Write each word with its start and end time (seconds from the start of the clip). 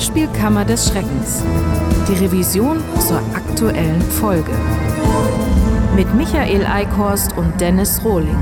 Hörspielkammer 0.00 0.64
des 0.64 0.88
Schreckens. 0.88 1.44
Die 2.08 2.24
Revision 2.24 2.78
zur 3.06 3.18
aktuellen 3.34 4.00
Folge. 4.00 4.50
Mit 5.94 6.14
Michael 6.14 6.64
Eickhorst 6.64 7.36
und 7.36 7.60
Dennis 7.60 8.02
Rohling. 8.02 8.34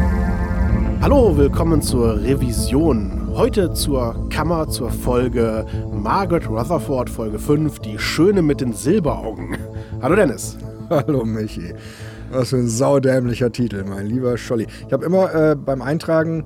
Hallo, 1.03 1.37
willkommen 1.37 1.83
zur 1.83 2.23
Revision. 2.23 3.33
Heute 3.35 3.73
zur 3.73 4.29
Kammer 4.29 4.69
zur 4.69 4.91
Folge 4.91 5.67
Margaret 5.93 6.49
Rutherford, 6.49 7.11
Folge 7.11 7.41
5, 7.41 7.81
die 7.81 7.99
Schöne 7.99 8.41
mit 8.41 8.61
den 8.61 8.73
Silberaugen. 8.73 9.57
Hallo 10.01 10.15
Dennis. 10.15 10.57
Hallo 10.91 11.25
Michi. 11.25 11.75
Was 12.31 12.51
für 12.51 12.59
ein 12.59 12.69
saudämlicher 12.69 13.51
Titel, 13.51 13.83
mein 13.83 14.07
lieber 14.07 14.39
Scholli. 14.39 14.69
Ich 14.87 14.93
habe 14.93 15.05
immer 15.05 15.35
äh, 15.35 15.57
beim 15.57 15.83
Eintragen 15.83 16.45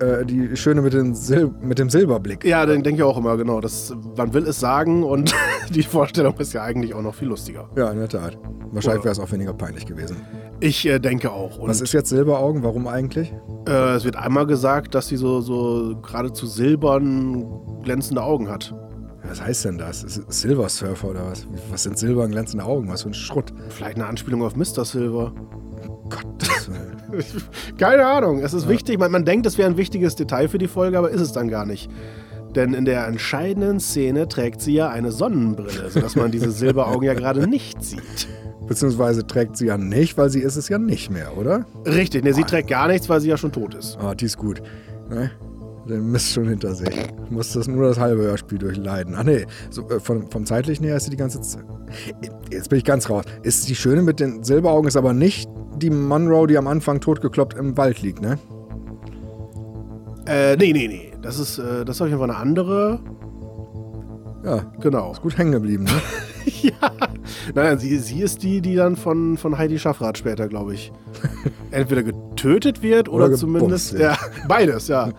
äh, 0.00 0.24
die 0.24 0.56
Schöne 0.56 0.82
mit, 0.82 0.92
Sil 1.16 1.52
mit, 1.60 1.78
dem 1.78 1.90
Silberblick. 1.90 2.44
Ja, 2.44 2.66
den 2.66 2.82
denke 2.82 3.00
ich 3.00 3.02
auch 3.02 3.18
immer, 3.18 3.36
genau. 3.36 3.60
Das, 3.60 3.94
man 4.16 4.32
will 4.32 4.46
es 4.46 4.58
sagen 4.60 5.02
und 5.02 5.34
die 5.70 5.82
Vorstellung 5.82 6.36
ist 6.38 6.52
ja 6.52 6.62
eigentlich 6.62 6.94
auch 6.94 7.02
noch 7.02 7.14
viel 7.14 7.28
lustiger. 7.28 7.68
Ja, 7.76 7.90
in 7.90 7.98
der 7.98 8.08
Tat. 8.08 8.38
Wahrscheinlich 8.72 9.04
wäre 9.04 9.12
es 9.12 9.18
auch 9.18 9.30
weniger 9.32 9.52
peinlich 9.52 9.86
gewesen. 9.86 10.16
Ich 10.60 10.86
äh, 10.86 10.98
denke 10.98 11.30
auch. 11.30 11.58
Und 11.58 11.68
Was 11.68 11.80
ist 11.80 11.92
jetzt 11.92 12.08
Silberaugen? 12.08 12.62
Warum 12.62 12.86
eigentlich? 12.86 13.32
Äh, 13.66 13.94
es 13.94 14.04
wird 14.04 14.16
einmal 14.16 14.46
gesagt, 14.46 14.94
dass 14.94 15.08
sie 15.08 15.16
so, 15.16 15.40
so 15.40 15.96
geradezu 16.02 16.46
silbern 16.46 17.46
glänzende 17.82 18.22
Augen 18.22 18.48
hat. 18.48 18.74
Was 19.22 19.40
heißt 19.40 19.64
denn 19.66 19.78
das? 19.78 20.02
Ist 20.02 20.32
Silver 20.32 20.68
Surfer 20.68 21.08
oder 21.10 21.26
was? 21.26 21.46
Was 21.70 21.82
sind 21.84 21.98
silbern 21.98 22.30
glänzende 22.30 22.64
Augen? 22.64 22.88
Was 22.88 23.02
für 23.02 23.10
ein 23.10 23.14
Schrott. 23.14 23.52
Vielleicht 23.68 23.96
eine 23.96 24.06
Anspielung 24.06 24.42
auf 24.42 24.56
Mr. 24.56 24.84
Silver. 24.84 25.32
Keine 27.78 28.06
Ahnung. 28.06 28.42
Es 28.42 28.54
ist 28.54 28.64
ja. 28.64 28.70
wichtig. 28.70 28.98
Man, 28.98 29.10
man 29.12 29.24
denkt, 29.24 29.46
es 29.46 29.58
wäre 29.58 29.68
ein 29.68 29.76
wichtiges 29.76 30.16
Detail 30.16 30.48
für 30.48 30.58
die 30.58 30.68
Folge, 30.68 30.98
aber 30.98 31.10
ist 31.10 31.20
es 31.20 31.32
dann 31.32 31.48
gar 31.48 31.66
nicht. 31.66 31.90
Denn 32.54 32.74
in 32.74 32.84
der 32.84 33.06
entscheidenden 33.06 33.78
Szene 33.78 34.28
trägt 34.28 34.60
sie 34.60 34.74
ja 34.74 34.88
eine 34.88 35.12
Sonnenbrille, 35.12 35.88
sodass 35.90 36.16
man 36.16 36.32
diese 36.32 36.50
Silberaugen 36.50 37.06
ja 37.06 37.14
gerade 37.14 37.46
nicht 37.46 37.82
sieht. 37.84 38.28
Beziehungsweise 38.66 39.26
trägt 39.26 39.56
sie 39.56 39.66
ja 39.66 39.78
nicht, 39.78 40.18
weil 40.18 40.30
sie 40.30 40.40
ist 40.40 40.56
es 40.56 40.68
ja 40.68 40.78
nicht 40.78 41.10
mehr, 41.10 41.36
oder? 41.36 41.66
Richtig, 41.86 42.24
ne, 42.24 42.32
sie 42.32 42.44
trägt 42.44 42.68
gar 42.68 42.88
nichts, 42.88 43.08
weil 43.08 43.20
sie 43.20 43.28
ja 43.28 43.36
schon 43.36 43.52
tot 43.52 43.74
ist. 43.74 43.98
Ah, 44.00 44.14
die 44.14 44.26
ist 44.26 44.36
gut. 44.36 44.62
Ne? 45.08 45.30
Den 45.88 46.10
Mist 46.12 46.32
schon 46.32 46.48
hinter 46.48 46.74
sich. 46.74 46.94
Muss 47.30 47.52
das 47.52 47.66
nur 47.66 47.88
das 47.88 47.98
halbe 47.98 48.22
Hörspiel 48.22 48.58
durchleiden. 48.58 49.14
Ach 49.16 49.24
nee, 49.24 49.46
so, 49.70 49.88
äh, 49.88 50.00
vom, 50.00 50.30
vom 50.30 50.44
zeitlichen 50.46 50.84
her 50.84 50.96
ist 50.96 51.04
sie 51.04 51.10
die 51.10 51.16
ganze 51.16 51.40
Zeit. 51.40 51.64
Jetzt 52.50 52.68
bin 52.68 52.78
ich 52.78 52.84
ganz 52.84 53.08
raus. 53.08 53.24
Ist 53.42 53.68
die 53.68 53.74
Schöne 53.74 54.02
mit 54.02 54.20
den 54.20 54.44
Silberaugen 54.44 54.88
ist 54.88 54.96
aber 54.96 55.12
nicht 55.12 55.48
die 55.76 55.90
Monroe, 55.90 56.46
die 56.46 56.58
am 56.58 56.66
Anfang 56.66 57.00
totgekloppt 57.00 57.54
im 57.54 57.76
Wald 57.76 58.02
liegt, 58.02 58.20
ne? 58.20 58.38
Äh, 60.26 60.56
nee, 60.56 60.72
nee, 60.72 60.86
nee. 60.86 61.12
Das 61.22 61.38
ist, 61.38 61.58
äh, 61.58 61.84
das 61.84 61.96
ist 61.96 62.02
auf 62.02 62.08
jeden 62.08 62.20
Fall 62.20 62.30
eine 62.30 62.38
andere. 62.38 63.00
Ja, 64.44 64.70
genau. 64.80 65.12
Ist 65.12 65.22
gut 65.22 65.36
hängen 65.36 65.52
geblieben, 65.52 65.84
ne? 65.84 66.00
ja. 66.62 66.92
Nein, 67.54 67.78
sie, 67.78 67.98
sie 67.98 68.20
ist 68.20 68.42
die, 68.42 68.60
die 68.60 68.74
dann 68.74 68.96
von, 68.96 69.36
von 69.36 69.58
Heidi 69.58 69.78
Schaffrath 69.78 70.18
später, 70.18 70.48
glaube 70.48 70.74
ich, 70.74 70.92
entweder 71.70 72.02
getötet 72.40 72.82
wird 72.82 73.08
oder, 73.08 73.26
oder 73.26 73.36
zumindest. 73.36 73.98
Ja, 73.98 74.16
beides, 74.48 74.88
ja. 74.88 75.10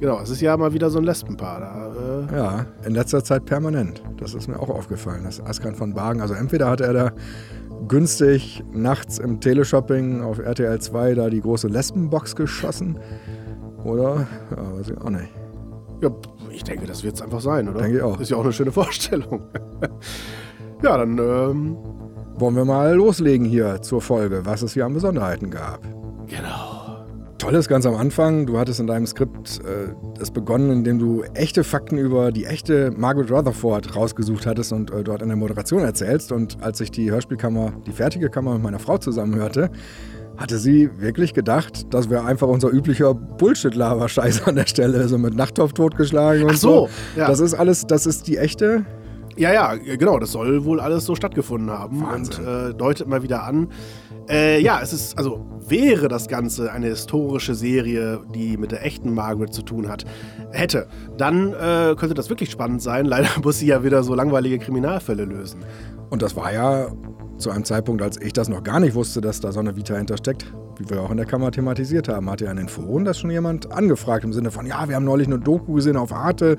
Genau, 0.00 0.20
es 0.20 0.30
ist 0.30 0.40
ja 0.40 0.56
mal 0.56 0.72
wieder 0.72 0.88
so 0.88 0.98
ein 0.98 1.04
Lesbenpaar. 1.04 1.60
Da, 1.60 2.30
äh 2.30 2.36
ja, 2.36 2.66
in 2.86 2.94
letzter 2.94 3.22
Zeit 3.22 3.44
permanent. 3.44 4.02
Das 4.18 4.34
ist 4.34 4.48
mir 4.48 4.58
auch 4.58 4.70
aufgefallen. 4.70 5.24
Das 5.24 5.44
Askan 5.44 5.74
von 5.74 5.92
Bargen, 5.92 6.22
also 6.22 6.34
entweder 6.34 6.70
hat 6.70 6.80
er 6.80 6.92
da 6.92 7.12
günstig 7.86 8.64
nachts 8.72 9.18
im 9.18 9.40
Teleshopping 9.40 10.22
auf 10.22 10.38
RTL 10.38 10.80
2 10.80 11.14
da 11.14 11.28
die 11.28 11.40
große 11.40 11.68
Lesbenbox 11.68 12.34
geschossen. 12.34 12.98
Oder? 13.84 14.26
Ja, 14.50 14.78
weiß 14.78 14.88
ich 14.88 14.98
auch 14.98 15.10
nicht. 15.10 15.28
Ja, 16.00 16.10
ich 16.50 16.64
denke, 16.64 16.86
das 16.86 17.04
wird 17.04 17.16
es 17.16 17.22
einfach 17.22 17.40
sein, 17.40 17.68
oder? 17.68 17.82
Denke 17.82 17.98
ich 17.98 18.02
auch. 18.02 18.18
Ist 18.20 18.30
ja 18.30 18.38
auch 18.38 18.44
eine 18.44 18.52
schöne 18.52 18.72
Vorstellung. 18.72 19.42
ja, 20.82 20.96
dann. 20.96 21.18
Ähm 21.18 21.76
Wollen 22.36 22.56
wir 22.56 22.64
mal 22.64 22.94
loslegen 22.94 23.44
hier 23.44 23.82
zur 23.82 24.00
Folge, 24.00 24.46
was 24.46 24.62
es 24.62 24.72
hier 24.72 24.86
an 24.86 24.94
Besonderheiten 24.94 25.50
gab. 25.50 25.80
Genau. 26.30 27.04
Toll 27.38 27.54
ist 27.54 27.68
ganz 27.68 27.86
am 27.86 27.96
Anfang, 27.96 28.44
du 28.44 28.58
hattest 28.58 28.80
in 28.80 28.86
deinem 28.86 29.06
Skript 29.06 29.60
äh, 29.64 29.94
es 30.20 30.30
begonnen, 30.30 30.70
indem 30.70 30.98
du 30.98 31.22
echte 31.34 31.64
Fakten 31.64 31.96
über 31.96 32.32
die 32.32 32.44
echte 32.44 32.90
Margaret 32.94 33.30
Rutherford 33.30 33.96
rausgesucht 33.96 34.46
hattest 34.46 34.72
und 34.72 34.90
äh, 34.90 35.02
dort 35.02 35.22
in 35.22 35.28
der 35.28 35.38
Moderation 35.38 35.82
erzählst. 35.82 36.32
Und 36.32 36.62
als 36.62 36.80
ich 36.80 36.90
die 36.90 37.10
Hörspielkammer, 37.10 37.72
die 37.86 37.92
fertige 37.92 38.28
Kammer 38.28 38.52
mit 38.54 38.62
meiner 38.62 38.78
Frau 38.78 38.98
zusammenhörte, 38.98 39.70
hatte 40.36 40.58
sie 40.58 40.90
wirklich 40.98 41.32
gedacht, 41.32 41.86
das 41.94 42.10
wäre 42.10 42.24
einfach 42.24 42.46
unser 42.46 42.70
üblicher 42.72 43.14
Bullshit-Lava-Scheiß 43.14 44.46
an 44.46 44.56
der 44.56 44.66
Stelle, 44.66 45.08
so 45.08 45.16
mit 45.16 45.34
Nachttopf 45.34 45.72
totgeschlagen 45.72 46.44
und 46.44 46.52
Ach 46.52 46.56
so. 46.56 46.88
so. 47.14 47.20
Ja. 47.20 47.26
Das 47.26 47.40
ist 47.40 47.54
alles, 47.54 47.86
das 47.86 48.06
ist 48.06 48.26
die 48.26 48.36
echte 48.36 48.84
ja, 49.36 49.52
ja, 49.52 49.74
genau. 49.96 50.18
Das 50.18 50.32
soll 50.32 50.64
wohl 50.64 50.80
alles 50.80 51.04
so 51.04 51.14
stattgefunden 51.14 51.70
haben 51.70 52.02
Wahnsinn. 52.02 52.46
und 52.46 52.70
äh, 52.70 52.74
deutet 52.74 53.06
mal 53.06 53.22
wieder 53.22 53.44
an, 53.44 53.68
äh, 54.28 54.60
ja, 54.60 54.80
es 54.80 54.92
ist, 54.92 55.18
also 55.18 55.44
wäre 55.66 56.08
das 56.08 56.28
Ganze 56.28 56.72
eine 56.72 56.86
historische 56.88 57.54
Serie, 57.54 58.20
die 58.34 58.56
mit 58.56 58.70
der 58.70 58.84
echten 58.84 59.14
Margaret 59.14 59.52
zu 59.52 59.62
tun 59.62 59.88
hat, 59.88 60.04
hätte, 60.52 60.86
dann 61.16 61.52
äh, 61.52 61.94
könnte 61.96 62.14
das 62.14 62.28
wirklich 62.28 62.50
spannend 62.50 62.82
sein. 62.82 63.04
Leider 63.06 63.28
muss 63.42 63.58
sie 63.58 63.66
ja 63.66 63.82
wieder 63.82 64.02
so 64.02 64.14
langweilige 64.14 64.58
Kriminalfälle 64.58 65.24
lösen. 65.24 65.64
Und 66.10 66.22
das 66.22 66.36
war 66.36 66.52
ja 66.52 66.88
zu 67.40 67.50
einem 67.50 67.64
Zeitpunkt, 67.64 68.02
als 68.02 68.20
ich 68.20 68.32
das 68.32 68.48
noch 68.48 68.62
gar 68.62 68.80
nicht 68.80 68.94
wusste, 68.94 69.20
dass 69.20 69.40
da 69.40 69.52
so 69.52 69.60
eine 69.60 69.76
Vita 69.76 69.96
hintersteckt, 69.96 70.46
wie 70.78 70.88
wir 70.88 71.00
auch 71.00 71.10
in 71.10 71.16
der 71.16 71.26
Kammer 71.26 71.50
thematisiert 71.50 72.08
haben, 72.08 72.30
hat 72.30 72.40
ja 72.40 72.50
in 72.50 72.56
den 72.56 72.68
Foren 72.68 73.04
das 73.04 73.18
schon 73.18 73.30
jemand 73.30 73.72
angefragt 73.72 74.24
im 74.24 74.32
Sinne 74.32 74.50
von, 74.50 74.66
ja, 74.66 74.88
wir 74.88 74.96
haben 74.96 75.04
neulich 75.04 75.26
eine 75.26 75.38
Doku 75.38 75.74
gesehen 75.74 75.96
auf 75.96 76.12
Arte. 76.12 76.56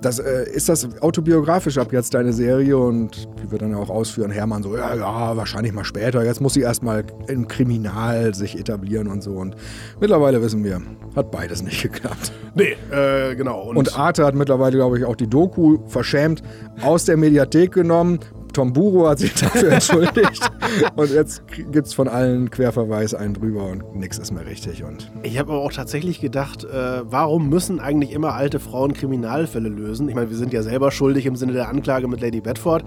Das, 0.00 0.18
äh, 0.18 0.48
ist 0.50 0.68
das 0.68 0.88
autobiografisch 1.02 1.78
ab 1.78 1.92
jetzt 1.92 2.14
deine 2.14 2.32
Serie? 2.32 2.76
Und 2.78 3.28
wie 3.42 3.50
wir 3.50 3.58
dann 3.58 3.74
auch 3.74 3.90
ausführen, 3.90 4.30
Hermann 4.30 4.62
so, 4.62 4.76
ja, 4.76 4.94
ja, 4.94 5.36
wahrscheinlich 5.36 5.72
mal 5.72 5.84
später. 5.84 6.24
Jetzt 6.24 6.40
muss 6.40 6.54
sie 6.54 6.60
erstmal 6.60 7.04
im 7.26 7.48
Kriminal 7.48 8.34
sich 8.34 8.58
etablieren 8.58 9.08
und 9.08 9.22
so. 9.22 9.32
Und 9.32 9.56
mittlerweile 10.00 10.42
wissen 10.42 10.64
wir, 10.64 10.80
hat 11.16 11.30
beides 11.30 11.62
nicht 11.62 11.82
geklappt. 11.92 12.32
Nee, 12.54 12.76
äh, 12.90 13.34
genau. 13.34 13.62
Und, 13.62 13.76
und 13.76 13.98
Arte 13.98 14.24
hat 14.24 14.34
mittlerweile, 14.34 14.76
glaube 14.76 14.98
ich, 14.98 15.04
auch 15.04 15.16
die 15.16 15.28
Doku 15.28 15.78
verschämt 15.86 16.42
aus 16.82 17.04
der 17.04 17.16
Mediathek 17.16 17.72
genommen, 17.72 18.20
Tom 18.58 18.72
Buro 18.72 19.08
hat 19.08 19.20
sich 19.20 19.32
dafür 19.34 19.70
entschuldigt. 19.74 20.50
und 20.96 21.12
jetzt 21.12 21.42
gibt 21.46 21.86
es 21.86 21.94
von 21.94 22.08
allen 22.08 22.50
Querverweis 22.50 23.14
einen 23.14 23.34
drüber 23.34 23.66
und 23.66 23.94
nichts 23.94 24.18
ist 24.18 24.32
mehr 24.32 24.46
richtig. 24.46 24.82
Und 24.82 25.12
ich 25.22 25.38
habe 25.38 25.52
aber 25.52 25.60
auch 25.60 25.72
tatsächlich 25.72 26.20
gedacht, 26.20 26.64
äh, 26.64 27.02
warum 27.04 27.48
müssen 27.48 27.78
eigentlich 27.78 28.10
immer 28.10 28.34
alte 28.34 28.58
Frauen 28.58 28.94
Kriminalfälle 28.94 29.68
lösen? 29.68 30.08
Ich 30.08 30.16
meine, 30.16 30.28
wir 30.30 30.36
sind 30.36 30.52
ja 30.52 30.64
selber 30.64 30.90
schuldig 30.90 31.26
im 31.26 31.36
Sinne 31.36 31.52
der 31.52 31.68
Anklage 31.68 32.08
mit 32.08 32.20
Lady 32.20 32.40
Bedford. 32.40 32.82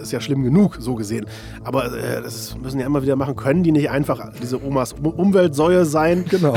Ist 0.00 0.12
ja 0.12 0.20
schlimm 0.20 0.44
genug, 0.44 0.76
so 0.78 0.94
gesehen. 0.94 1.26
Aber 1.64 1.86
äh, 1.86 2.22
das 2.22 2.56
müssen 2.56 2.78
ja 2.78 2.86
immer 2.86 3.02
wieder 3.02 3.16
machen. 3.16 3.34
Können 3.34 3.64
die 3.64 3.72
nicht 3.72 3.90
einfach 3.90 4.30
diese 4.40 4.64
Omas 4.64 4.92
um 4.92 5.06
Umweltsäue 5.06 5.86
sein? 5.86 6.24
Genau. 6.30 6.54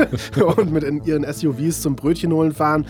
und 0.58 0.72
mit 0.74 0.84
ihren 1.06 1.24
SUVs 1.24 1.80
zum 1.80 1.96
Brötchen 1.96 2.34
holen 2.34 2.52
fahren? 2.52 2.84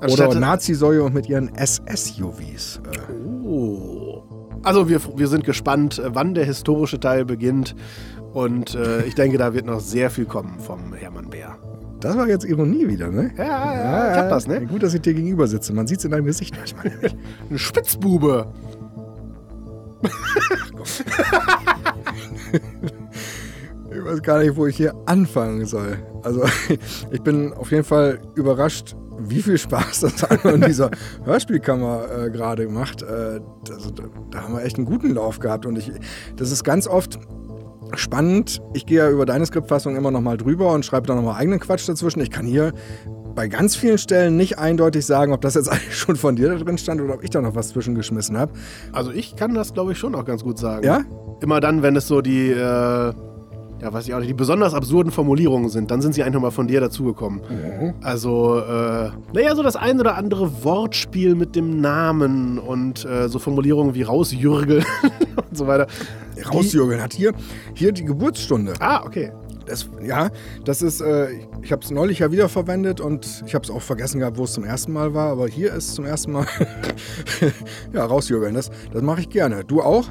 Oder 0.00 0.32
Nazi-Säue 0.32 1.02
und 1.02 1.12
mit 1.12 1.28
ihren 1.28 1.50
SSUVs. 1.56 2.80
Oh. 3.44 3.99
Also 4.62 4.88
wir, 4.88 5.00
wir 5.16 5.28
sind 5.28 5.44
gespannt, 5.44 5.98
äh, 5.98 6.14
wann 6.14 6.34
der 6.34 6.44
historische 6.44 7.00
Teil 7.00 7.24
beginnt. 7.24 7.74
Und 8.32 8.74
äh, 8.74 9.04
ich 9.04 9.14
denke, 9.14 9.38
da 9.38 9.54
wird 9.54 9.66
noch 9.66 9.80
sehr 9.80 10.10
viel 10.10 10.26
kommen 10.26 10.60
vom 10.60 10.92
Hermann 10.94 11.30
Bär. 11.30 11.56
Das 12.00 12.16
war 12.16 12.28
jetzt 12.28 12.44
Ironie 12.44 12.88
wieder, 12.88 13.10
ne? 13.10 13.30
Ja, 13.36 13.44
ja, 13.44 13.74
ja 13.74 14.12
ich 14.12 14.18
hab 14.18 14.30
das, 14.30 14.46
ne? 14.46 14.64
Gut, 14.66 14.82
dass 14.82 14.94
ich 14.94 15.02
dir 15.02 15.12
gegenüber 15.12 15.46
sitze. 15.46 15.74
Man 15.74 15.86
sieht 15.86 15.98
es 15.98 16.04
in 16.04 16.10
deinem 16.10 16.24
Gesicht 16.24 16.56
manchmal. 16.56 16.92
Ein 17.50 17.58
Spitzbube. 17.58 18.46
ich 23.90 24.04
weiß 24.04 24.22
gar 24.22 24.38
nicht, 24.38 24.56
wo 24.56 24.66
ich 24.66 24.76
hier 24.76 24.94
anfangen 25.06 25.66
soll. 25.66 25.98
Also, 26.22 26.44
ich 27.10 27.20
bin 27.20 27.52
auf 27.52 27.70
jeden 27.70 27.84
Fall 27.84 28.20
überrascht, 28.34 28.96
wie 29.28 29.42
viel 29.42 29.58
Spaß 29.58 30.00
das 30.00 30.44
in 30.44 30.62
dieser 30.62 30.90
Hörspielkammer 31.24 32.26
äh, 32.26 32.30
gerade 32.30 32.66
gemacht. 32.66 33.02
Äh, 33.02 33.40
das, 33.64 33.92
da, 34.30 34.42
haben 34.42 34.54
wir 34.54 34.64
echt 34.64 34.76
einen 34.76 34.86
guten 34.86 35.14
Lauf 35.14 35.38
gehabt. 35.38 35.66
Und 35.66 35.76
ich, 35.76 35.90
das 36.36 36.50
ist 36.50 36.64
ganz 36.64 36.86
oft 36.86 37.18
spannend. 37.94 38.60
Ich 38.74 38.86
gehe 38.86 38.98
ja 38.98 39.10
über 39.10 39.26
deine 39.26 39.46
Skriptfassung 39.46 39.96
immer 39.96 40.10
noch 40.10 40.20
mal 40.20 40.36
drüber 40.36 40.72
und 40.72 40.84
schreibe 40.84 41.06
da 41.06 41.14
noch 41.14 41.22
mal 41.22 41.36
eigenen 41.36 41.60
Quatsch 41.60 41.88
dazwischen. 41.88 42.20
Ich 42.20 42.30
kann 42.30 42.46
hier 42.46 42.72
bei 43.34 43.48
ganz 43.48 43.76
vielen 43.76 43.98
Stellen 43.98 44.36
nicht 44.36 44.58
eindeutig 44.58 45.06
sagen, 45.06 45.32
ob 45.32 45.40
das 45.40 45.54
jetzt 45.54 45.68
eigentlich 45.70 45.96
schon 45.96 46.16
von 46.16 46.36
dir 46.36 46.50
da 46.50 46.56
drin 46.56 46.78
stand 46.78 47.00
oder 47.00 47.14
ob 47.14 47.24
ich 47.24 47.30
da 47.30 47.40
noch 47.40 47.54
was 47.54 47.68
zwischengeschmissen 47.70 48.36
habe. 48.36 48.52
Also 48.92 49.12
ich 49.12 49.36
kann 49.36 49.54
das, 49.54 49.74
glaube 49.74 49.92
ich, 49.92 49.98
schon 49.98 50.14
auch 50.14 50.24
ganz 50.24 50.42
gut 50.42 50.58
sagen. 50.58 50.84
Ja? 50.84 51.02
Immer 51.40 51.60
dann, 51.60 51.82
wenn 51.82 51.96
es 51.96 52.06
so 52.06 52.20
die... 52.20 52.50
Äh 52.50 53.12
ja, 53.82 53.92
weiß 53.92 54.06
ich 54.06 54.14
auch 54.14 54.18
nicht, 54.18 54.28
die 54.28 54.34
besonders 54.34 54.74
absurden 54.74 55.10
Formulierungen 55.10 55.70
sind, 55.70 55.90
dann 55.90 56.02
sind 56.02 56.14
sie 56.14 56.22
einfach 56.22 56.40
mal 56.40 56.50
von 56.50 56.68
dir 56.68 56.80
dazugekommen. 56.80 57.40
Mhm. 57.48 57.94
Also, 58.02 58.58
äh, 58.58 59.10
naja, 59.32 59.54
so 59.54 59.62
das 59.62 59.76
ein 59.76 59.98
oder 60.00 60.16
andere 60.16 60.64
Wortspiel 60.64 61.34
mit 61.34 61.56
dem 61.56 61.80
Namen 61.80 62.58
und 62.58 63.04
äh, 63.04 63.28
so 63.28 63.38
Formulierungen 63.38 63.94
wie 63.94 64.02
rausjürgeln 64.02 64.84
und 65.50 65.56
so 65.56 65.66
weiter. 65.66 65.86
Rausjürgeln 66.52 67.02
hat 67.02 67.14
hier, 67.14 67.32
hier 67.74 67.92
die 67.92 68.04
Geburtsstunde. 68.04 68.74
Ah, 68.80 69.02
okay. 69.04 69.32
Das, 69.66 69.88
ja, 70.02 70.30
das 70.64 70.82
ist, 70.82 71.00
äh, 71.00 71.28
ich 71.62 71.70
habe 71.70 71.82
es 71.82 71.90
neulich 71.90 72.18
ja 72.18 72.32
wiederverwendet 72.32 73.00
und 73.00 73.44
ich 73.46 73.54
habe 73.54 73.64
es 73.64 73.70
auch 73.70 73.82
vergessen 73.82 74.18
gehabt, 74.18 74.36
wo 74.36 74.44
es 74.44 74.52
zum 74.52 74.64
ersten 74.64 74.92
Mal 74.92 75.14
war, 75.14 75.30
aber 75.30 75.46
hier 75.46 75.72
ist 75.72 75.94
zum 75.94 76.04
ersten 76.04 76.32
Mal 76.32 76.46
ja, 77.92 78.04
rausjürgeln. 78.04 78.54
Das, 78.54 78.70
das 78.92 79.02
mache 79.02 79.20
ich 79.20 79.28
gerne. 79.28 79.64
Du 79.64 79.80
auch? 79.80 80.06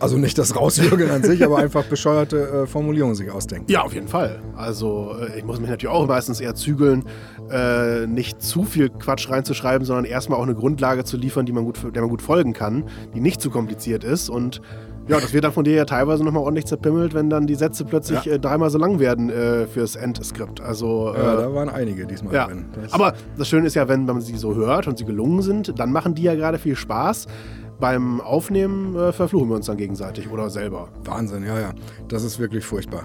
Also 0.00 0.16
nicht 0.16 0.38
das 0.38 0.56
Rausjürgeln 0.56 1.10
an 1.10 1.22
sich, 1.22 1.44
aber 1.44 1.58
einfach 1.58 1.84
bescheuerte 1.84 2.62
äh, 2.62 2.66
Formulierungen 2.66 3.14
sich 3.14 3.30
ausdenken. 3.30 3.70
Ja, 3.70 3.82
auf 3.82 3.92
jeden 3.92 4.08
Fall. 4.08 4.40
Also 4.56 5.14
äh, 5.20 5.38
ich 5.38 5.44
muss 5.44 5.60
mich 5.60 5.68
natürlich 5.68 5.94
auch 5.94 6.06
meistens 6.06 6.40
eher 6.40 6.54
zügeln, 6.54 7.04
äh, 7.50 8.06
nicht 8.06 8.42
zu 8.42 8.64
viel 8.64 8.88
Quatsch 8.88 9.28
reinzuschreiben, 9.28 9.84
sondern 9.84 10.06
erstmal 10.06 10.38
auch 10.38 10.44
eine 10.44 10.54
Grundlage 10.54 11.04
zu 11.04 11.18
liefern, 11.18 11.44
die 11.44 11.52
man 11.52 11.64
gut, 11.64 11.78
der 11.94 12.02
man 12.02 12.10
gut 12.10 12.22
folgen 12.22 12.54
kann, 12.54 12.84
die 13.14 13.20
nicht 13.20 13.42
zu 13.42 13.50
kompliziert 13.50 14.02
ist 14.02 14.30
und 14.30 14.62
ja, 15.10 15.18
das 15.18 15.32
wird 15.32 15.42
dann 15.42 15.52
von 15.52 15.64
dir 15.64 15.74
ja 15.74 15.84
teilweise 15.84 16.22
nochmal 16.22 16.44
ordentlich 16.44 16.66
zerpimmelt, 16.66 17.14
wenn 17.14 17.30
dann 17.30 17.46
die 17.46 17.56
Sätze 17.56 17.84
plötzlich 17.84 18.24
ja. 18.24 18.34
äh, 18.34 18.38
dreimal 18.38 18.70
so 18.70 18.78
lang 18.78 19.00
werden 19.00 19.28
äh, 19.28 19.66
fürs 19.66 19.96
Endskript. 19.96 20.60
Also, 20.60 21.12
äh, 21.14 21.18
ja, 21.18 21.36
da 21.36 21.54
waren 21.54 21.68
einige 21.68 22.06
diesmal 22.06 22.32
ja. 22.32 22.46
drin. 22.46 22.66
Das 22.80 22.92
Aber 22.92 23.14
das 23.36 23.48
Schöne 23.48 23.66
ist 23.66 23.74
ja, 23.74 23.88
wenn 23.88 24.04
man 24.04 24.20
sie 24.20 24.36
so 24.36 24.54
hört 24.54 24.86
und 24.86 24.98
sie 24.98 25.04
gelungen 25.04 25.42
sind, 25.42 25.78
dann 25.78 25.90
machen 25.90 26.14
die 26.14 26.22
ja 26.22 26.34
gerade 26.34 26.58
viel 26.58 26.76
Spaß 26.76 27.26
beim 27.80 28.20
Aufnehmen 28.20 28.94
äh, 28.94 29.12
verfluchen 29.12 29.48
wir 29.48 29.56
uns 29.56 29.66
dann 29.66 29.76
gegenseitig 29.76 30.30
oder 30.30 30.50
selber. 30.50 30.88
Wahnsinn, 31.04 31.44
ja, 31.44 31.58
ja. 31.58 31.72
Das 32.08 32.22
ist 32.22 32.38
wirklich 32.38 32.64
furchtbar. 32.64 33.04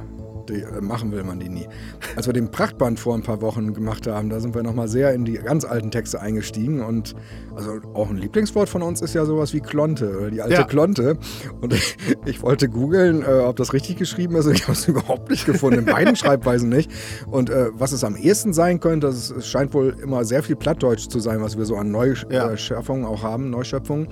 Die, 0.49 0.61
äh, 0.61 0.81
machen 0.81 1.11
will 1.11 1.23
man 1.23 1.39
die 1.39 1.49
nie. 1.49 1.67
Als 2.15 2.27
wir 2.27 2.33
den 2.33 2.51
Prachtband 2.51 2.99
vor 2.99 3.15
ein 3.15 3.23
paar 3.23 3.41
Wochen 3.41 3.73
gemacht 3.73 4.07
haben, 4.07 4.29
da 4.29 4.39
sind 4.39 4.55
wir 4.55 4.63
nochmal 4.63 4.87
sehr 4.87 5.13
in 5.13 5.25
die 5.25 5.33
ganz 5.33 5.65
alten 5.65 5.91
Texte 5.91 6.21
eingestiegen. 6.21 6.81
Und 6.81 7.15
also 7.55 7.79
auch 7.93 8.09
ein 8.09 8.17
Lieblingswort 8.17 8.69
von 8.69 8.81
uns 8.81 9.01
ist 9.01 9.15
ja 9.15 9.25
sowas 9.25 9.53
wie 9.53 9.59
Klonte 9.59 10.17
oder 10.17 10.29
die 10.29 10.41
alte 10.41 10.55
ja. 10.55 10.63
Klonte. 10.63 11.17
Und 11.61 11.73
ich, 11.73 11.97
ich 12.25 12.41
wollte 12.41 12.69
googeln, 12.69 13.23
äh, 13.23 13.25
ob 13.25 13.55
das 13.55 13.73
richtig 13.73 13.97
geschrieben 13.97 14.35
ist. 14.35 14.45
Und 14.45 14.53
ich 14.53 14.63
habe 14.63 14.73
es 14.73 14.87
überhaupt 14.87 15.29
nicht 15.29 15.45
gefunden, 15.45 15.79
in 15.79 15.85
beiden 15.85 16.15
Schreibweisen 16.15 16.69
nicht. 16.69 16.91
Und 17.29 17.49
äh, 17.49 17.67
was 17.73 17.91
es 17.91 18.03
am 18.03 18.15
ehesten 18.15 18.53
sein 18.53 18.79
könnte, 18.79 19.07
es, 19.07 19.31
es 19.31 19.47
scheint 19.47 19.73
wohl 19.73 19.95
immer 20.01 20.25
sehr 20.25 20.43
viel 20.43 20.55
Plattdeutsch 20.55 21.07
zu 21.07 21.19
sein, 21.19 21.41
was 21.41 21.57
wir 21.57 21.65
so 21.65 21.75
an 21.75 21.91
Neuschöpfungen 21.91 23.03
ja. 23.03 23.09
auch 23.09 23.23
haben, 23.23 23.49
Neuschöpfungen. 23.49 24.07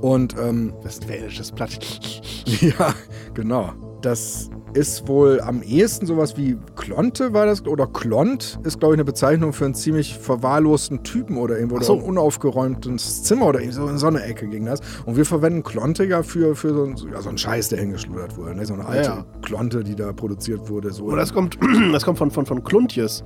Und 0.00 0.36
ähm, 0.38 0.74
westfälisches 0.82 1.52
Platt. 1.52 1.72
ja, 2.44 2.94
genau. 3.34 3.72
Das 4.02 4.50
ist 4.74 5.06
wohl 5.08 5.40
am 5.40 5.62
ehesten 5.62 6.06
sowas 6.06 6.36
wie 6.36 6.56
Klonte 6.76 7.32
war 7.32 7.46
das, 7.46 7.66
oder 7.66 7.86
Klont 7.86 8.58
ist, 8.64 8.80
glaube 8.80 8.94
ich, 8.94 8.96
eine 8.96 9.04
Bezeichnung 9.04 9.52
für 9.52 9.64
einen 9.64 9.74
ziemlich 9.74 10.18
verwahrlosten 10.18 11.02
Typen 11.02 11.36
oder 11.36 11.56
irgendwo, 11.56 11.80
so. 11.80 11.94
oder 11.94 12.02
ein 12.02 12.08
unaufgeräumtes 12.08 13.22
Zimmer 13.22 13.46
oder 13.46 13.60
so 13.70 13.86
in 13.86 13.98
so 13.98 14.06
eine 14.06 14.22
Ecke 14.22 14.46
ging 14.46 14.64
das. 14.64 14.80
Und 15.04 15.16
wir 15.16 15.26
verwenden 15.26 15.62
Klonte 15.62 16.04
ja 16.04 16.22
für, 16.22 16.54
für 16.54 16.74
so, 16.74 16.84
einen, 16.84 16.96
ja, 17.12 17.20
so 17.20 17.28
einen 17.28 17.38
Scheiß, 17.38 17.68
der 17.68 17.80
hingeschludert 17.80 18.36
wurde. 18.36 18.54
Ne? 18.54 18.66
So 18.66 18.74
eine 18.74 18.86
alte 18.86 19.08
ja. 19.08 19.26
Klonte, 19.42 19.84
die 19.84 19.94
da 19.94 20.12
produziert 20.12 20.68
wurde. 20.68 20.90
So 20.90 21.04
oder 21.04 21.16
das 21.16 21.32
kommt, 21.32 21.58
das 21.92 22.04
kommt 22.04 22.18
von, 22.18 22.30
von, 22.30 22.46
von 22.46 22.64
Kluntjes, 22.64 23.24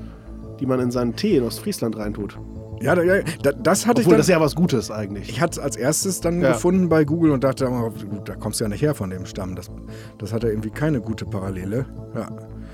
die 0.60 0.66
man 0.66 0.80
in 0.80 0.90
seinen 0.90 1.14
Tee 1.14 1.36
in 1.36 1.44
Ostfriesland 1.44 1.96
reintut. 1.96 2.38
Ja, 2.80 2.94
da, 2.94 3.02
ja 3.02 3.22
da, 3.42 3.52
das 3.52 3.86
hatte 3.86 4.00
Obwohl, 4.00 4.02
ich 4.02 4.08
dann, 4.08 4.18
das 4.18 4.26
ist 4.26 4.32
ja 4.32 4.40
was 4.40 4.54
Gutes 4.54 4.90
eigentlich. 4.90 5.28
Ich 5.28 5.40
hatte 5.40 5.52
es 5.52 5.58
als 5.58 5.76
erstes 5.76 6.20
dann 6.20 6.40
ja. 6.40 6.52
gefunden 6.52 6.88
bei 6.88 7.04
Google 7.04 7.32
und 7.32 7.44
dachte, 7.44 7.66
gut, 7.66 8.28
da 8.28 8.34
kommst 8.34 8.60
du 8.60 8.64
ja 8.64 8.68
nicht 8.68 8.82
her 8.82 8.94
von 8.94 9.10
dem 9.10 9.26
Stamm. 9.26 9.54
Das, 9.54 9.70
das 10.18 10.32
hatte 10.32 10.48
irgendwie 10.48 10.70
keine 10.70 11.00
gute 11.00 11.24
Parallele. 11.24 11.86
Ja. 12.14 12.30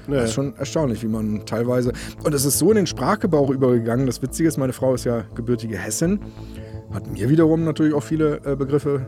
Nee. 0.06 0.16
Das 0.16 0.31
ist 0.31 0.34
schon 0.34 0.56
erstaunlich, 0.56 1.02
wie 1.02 1.08
man 1.08 1.46
teilweise. 1.46 1.93
Und 2.25 2.34
es 2.34 2.44
ist 2.44 2.58
so 2.58 2.70
in 2.70 2.76
den 2.76 2.87
Sprachgebrauch 2.87 3.50
übergegangen. 3.50 4.06
Das 4.06 4.20
Witzige 4.20 4.49
ist, 4.49 4.56
meine 4.56 4.72
Frau 4.72 4.94
ist 4.94 5.04
ja 5.04 5.25
gebürtige 5.34 5.78
Hessin, 5.78 6.20
hat 6.93 7.06
mir 7.10 7.28
wiederum 7.28 7.64
natürlich 7.64 7.94
auch 7.94 8.02
viele 8.02 8.40
äh, 8.44 8.56
Begriffe 8.56 9.06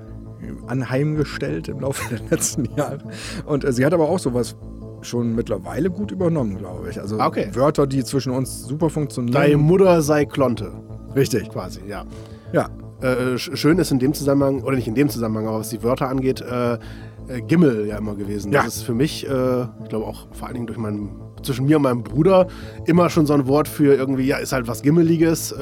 anheimgestellt 0.67 1.69
im 1.69 1.81
Laufe 1.81 2.08
der 2.14 2.20
letzten 2.31 2.64
Jahre. 2.76 2.99
Und 3.46 3.64
äh, 3.64 3.73
sie 3.73 3.85
hat 3.85 3.94
aber 3.94 4.08
auch 4.08 4.19
sowas 4.19 4.56
schon 5.05 5.35
mittlerweile 5.35 5.91
gut 5.91 6.11
übernommen, 6.11 6.59
glaube 6.59 6.91
ich. 6.91 7.01
Also 7.01 7.21
okay. 7.21 7.49
Wörter, 7.53 7.87
die 7.87 8.05
zwischen 8.05 8.33
uns 8.33 8.65
super 8.65 8.91
funktionieren. 8.91 9.35
Deine 9.35 9.56
Mutter 9.56 10.03
sei 10.03 10.25
Klonte. 10.25 10.73
Richtig. 11.15 11.49
Quasi, 11.51 11.81
ja. 11.87 12.05
Ja. 12.53 12.69
Äh, 13.01 13.39
schön 13.39 13.79
ist 13.79 13.91
in 13.91 13.99
dem 13.99 14.15
Zusammenhang, 14.15 14.62
oder 14.62 14.77
nicht 14.77 14.89
in 14.89 14.95
dem 14.95 15.09
Zusammenhang, 15.09 15.49
aber 15.49 15.59
was 15.61 15.71
die 15.71 15.83
Wörter 15.83 16.09
angeht, 16.09 16.41
äh, 16.41 16.75
äh, 16.75 16.79
Gimmel 17.47 17.87
ja 17.87 17.99
immer 17.99 18.15
gewesen. 18.15 18.53
Ja. 18.53 18.62
Das 18.65 18.77
ist 18.77 18.83
für 18.83 18.95
mich, 18.95 19.29
äh, 19.29 19.62
ich 19.62 19.89
glaube 19.89 20.06
auch 20.06 20.29
vor 20.33 20.47
allen 20.47 20.55
Dingen 20.55 20.67
durch 20.67 20.79
meinen, 20.79 21.11
zwischen 21.43 21.67
mir 21.67 21.77
und 21.77 21.83
meinem 21.83 22.03
Bruder, 22.03 22.47
immer 22.87 23.11
schon 23.11 23.27
so 23.27 23.35
ein 23.35 23.47
Wort 23.47 23.69
für 23.69 23.95
irgendwie, 23.95 24.27
ja, 24.27 24.39
ist 24.39 24.53
halt 24.53 24.69
was 24.69 24.83
Gimmeliges. 24.83 25.55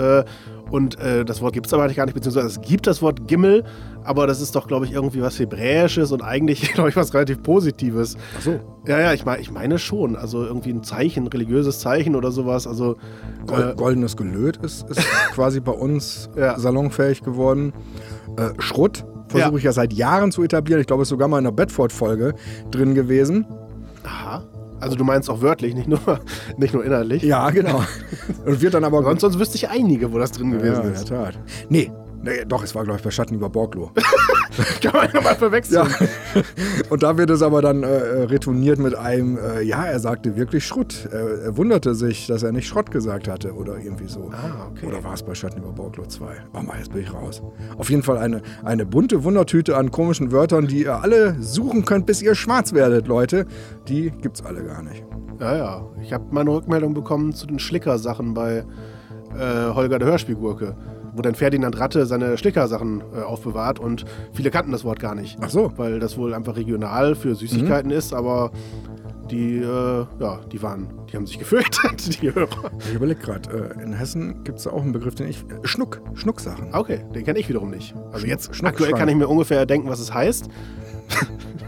Äh, 0.72 0.76
und 0.76 0.98
äh, 0.98 1.24
das 1.24 1.40
Wort 1.40 1.52
gibt 1.52 1.66
es 1.66 1.74
aber 1.74 1.88
gar 1.88 2.06
nicht, 2.06 2.14
beziehungsweise 2.14 2.46
es 2.46 2.60
gibt 2.60 2.86
das 2.86 3.02
Wort 3.02 3.28
Gimmel, 3.28 3.64
aber 4.04 4.26
das 4.26 4.40
ist 4.40 4.54
doch, 4.56 4.66
glaube 4.66 4.86
ich, 4.86 4.92
irgendwie 4.92 5.20
was 5.20 5.38
Hebräisches 5.38 6.12
und 6.12 6.22
eigentlich, 6.22 6.72
glaube 6.74 6.88
ich, 6.88 6.96
was 6.96 7.14
relativ 7.14 7.42
Positives. 7.42 8.16
Ach 8.38 8.42
so. 8.42 8.60
Ja, 8.86 9.00
ja, 9.00 9.12
ich, 9.12 9.24
mein, 9.24 9.40
ich 9.40 9.50
meine 9.50 9.78
schon. 9.78 10.16
Also 10.16 10.44
irgendwie 10.44 10.70
ein 10.70 10.82
Zeichen, 10.82 11.24
ein 11.24 11.28
religiöses 11.28 11.80
Zeichen 11.80 12.16
oder 12.16 12.32
sowas. 12.32 12.66
Also, 12.66 12.96
Gold, 13.46 13.72
äh, 13.72 13.74
goldenes 13.76 14.16
Gelöt 14.16 14.58
ist, 14.58 14.88
ist 14.88 15.00
quasi 15.34 15.60
bei 15.60 15.72
uns 15.72 16.30
ja. 16.36 16.58
salonfähig 16.58 17.22
geworden. 17.22 17.72
Äh, 18.36 18.60
Schrott 18.60 19.04
versuche 19.28 19.52
ja. 19.52 19.58
ich 19.58 19.64
ja 19.64 19.72
seit 19.72 19.92
Jahren 19.92 20.32
zu 20.32 20.42
etablieren. 20.42 20.80
Ich 20.80 20.86
glaube, 20.86 21.02
es 21.02 21.06
ist 21.06 21.10
sogar 21.10 21.28
mal 21.28 21.38
in 21.38 21.46
einer 21.46 21.54
Bedford-Folge 21.54 22.34
drin 22.70 22.94
gewesen. 22.94 23.46
Aha. 24.04 24.42
Also 24.82 24.96
du 24.96 25.04
meinst 25.04 25.30
auch 25.30 25.40
wörtlich, 25.40 25.74
nicht 25.74 25.88
nur, 25.88 26.00
nicht 26.56 26.74
nur 26.74 26.84
inhaltlich. 26.84 27.22
Ja, 27.22 27.48
genau. 27.50 27.84
Und 28.44 28.60
wird 28.60 28.74
dann 28.74 28.84
aber. 28.84 29.02
sonst, 29.02 29.20
sonst 29.20 29.38
wüsste 29.38 29.56
ich 29.56 29.68
einige, 29.68 30.12
wo 30.12 30.18
das 30.18 30.32
drin 30.32 30.50
gewesen 30.50 30.82
ja, 30.82 30.90
ist. 30.90 31.08
In 31.08 31.16
der 31.16 31.24
Tat. 31.24 31.38
Nee, 31.68 31.90
Nee, 32.24 32.44
doch, 32.46 32.62
es 32.62 32.72
war, 32.74 32.84
glaube 32.84 32.98
ich, 32.98 33.04
bei 33.04 33.10
Schatten 33.10 33.34
über 33.34 33.50
Borglo. 33.50 33.90
Kann 34.82 34.92
man 34.92 35.08
ja 35.12 35.20
mal 35.20 35.34
verwechseln. 35.34 35.88
Ja. 35.88 36.42
Und 36.90 37.02
da 37.02 37.16
wird 37.16 37.30
es 37.30 37.42
aber 37.42 37.62
dann 37.62 37.82
äh, 37.82 37.86
retourniert 37.86 38.78
mit 38.78 38.94
einem, 38.94 39.38
äh, 39.38 39.62
ja, 39.62 39.84
er 39.84 39.98
sagte 39.98 40.36
wirklich 40.36 40.66
Schrott. 40.66 41.08
Er, 41.10 41.42
er, 41.42 41.56
wunderte 41.56 41.94
sich, 41.94 42.26
dass 42.26 42.42
er 42.42 42.52
nicht 42.52 42.66
Schrott 42.66 42.90
gesagt 42.90 43.28
hatte 43.28 43.54
oder 43.54 43.78
irgendwie 43.78 44.08
so. 44.08 44.30
Ah, 44.32 44.68
okay. 44.70 44.86
Oder 44.86 45.02
war 45.04 45.14
es 45.14 45.22
bei 45.22 45.34
Schatten 45.34 45.60
über 45.60 45.72
Borglo 45.72 46.04
2? 46.06 46.26
Oh 46.54 46.62
mal, 46.62 46.78
jetzt 46.78 46.92
bin 46.92 47.02
ich 47.02 47.12
raus. 47.12 47.42
Auf 47.78 47.90
jeden 47.90 48.02
Fall 48.02 48.18
eine, 48.18 48.42
eine 48.64 48.84
bunte 48.84 49.24
Wundertüte 49.24 49.76
an 49.76 49.90
komischen 49.90 50.32
Wörtern, 50.32 50.66
die 50.66 50.82
ihr 50.82 51.02
alle 51.02 51.36
suchen 51.40 51.84
könnt, 51.84 52.06
bis 52.06 52.22
ihr 52.22 52.34
schwarz 52.34 52.72
werdet, 52.72 53.06
Leute. 53.06 53.46
Die 53.88 54.10
gibt's 54.10 54.44
alle 54.44 54.62
gar 54.64 54.82
nicht. 54.82 55.04
Ja, 55.40 55.56
ja. 55.56 55.86
Ich 56.02 56.12
habe 56.12 56.24
meine 56.30 56.50
Rückmeldung 56.50 56.94
bekommen 56.94 57.32
zu 57.32 57.46
den 57.46 57.58
Schlicker-Sachen 57.58 58.34
bei 58.34 58.64
äh, 59.38 59.74
Holger 59.74 59.98
der 59.98 60.08
Hörspielgurke 60.08 60.76
wo 61.14 61.22
dann 61.22 61.34
Ferdinand 61.34 61.78
Ratte 61.78 62.06
seine 62.06 62.38
Schlickersachen 62.38 63.02
äh, 63.14 63.20
aufbewahrt 63.20 63.78
und 63.78 64.04
viele 64.32 64.50
kannten 64.50 64.72
das 64.72 64.84
Wort 64.84 65.00
gar 65.00 65.14
nicht. 65.14 65.38
Ach 65.40 65.50
so. 65.50 65.72
Weil 65.76 66.00
das 66.00 66.16
wohl 66.16 66.34
einfach 66.34 66.56
regional 66.56 67.14
für 67.14 67.34
Süßigkeiten 67.34 67.90
mhm. 67.90 67.96
ist, 67.96 68.12
aber 68.12 68.50
die, 69.30 69.58
äh, 69.58 70.06
ja, 70.20 70.40
die 70.50 70.62
waren, 70.62 70.88
die 71.10 71.16
haben 71.16 71.26
sich 71.26 71.38
gefürchtet, 71.38 72.22
die 72.22 72.34
Hörer. 72.34 72.70
Ich 72.78 72.94
überlege 72.94 73.20
gerade, 73.20 73.74
äh, 73.78 73.82
in 73.82 73.92
Hessen 73.92 74.44
gibt 74.44 74.58
es 74.58 74.66
auch 74.66 74.82
einen 74.82 74.92
Begriff, 74.92 75.14
den 75.14 75.28
ich, 75.28 75.38
äh, 75.38 75.66
Schnuck, 75.66 76.00
Schnucksachen. 76.14 76.74
Okay, 76.74 77.00
den 77.14 77.24
kenne 77.24 77.38
ich 77.38 77.48
wiederum 77.48 77.70
nicht. 77.70 77.94
Also 78.12 78.26
jetzt 78.26 78.50
aktuell 78.62 78.92
kann 78.92 79.08
ich 79.08 79.16
mir 79.16 79.28
ungefähr 79.28 79.64
denken, 79.66 79.88
was 79.88 80.00
es 80.00 80.12
heißt. 80.12 80.48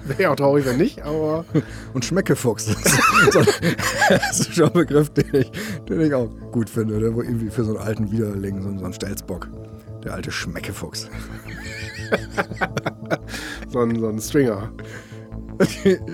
Wäre 0.05 0.31
auch 0.31 0.37
traurig, 0.37 0.67
wenn 0.67 0.77
nicht, 0.77 1.03
aber. 1.03 1.45
Und 1.95 2.05
Schmeckefuchs. 2.05 2.67
Das 3.25 3.33
ist, 3.33 3.33
so, 3.33 3.41
das 4.11 4.41
ist 4.41 4.55
schon 4.55 4.67
ein 4.67 4.73
Begriff, 4.73 5.09
den 5.11 5.25
ich, 5.33 5.51
den 5.89 6.01
ich 6.01 6.13
auch 6.13 6.29
gut 6.53 6.69
finde. 6.69 6.97
Oder? 6.97 7.15
Wo 7.15 7.23
irgendwie 7.23 7.49
für 7.49 7.65
so 7.65 7.77
einen 7.77 7.87
alten 7.87 8.11
Widerling, 8.11 8.61
so, 8.61 8.79
so 8.79 8.85
einen 8.85 8.93
Stelzbock. 8.93 9.49
Der 10.05 10.13
alte 10.13 10.31
Schmeckefuchs. 10.31 11.09
so, 13.69 13.79
ein, 13.79 13.99
so 13.99 14.09
ein 14.09 14.21
Stringer. 14.21 14.71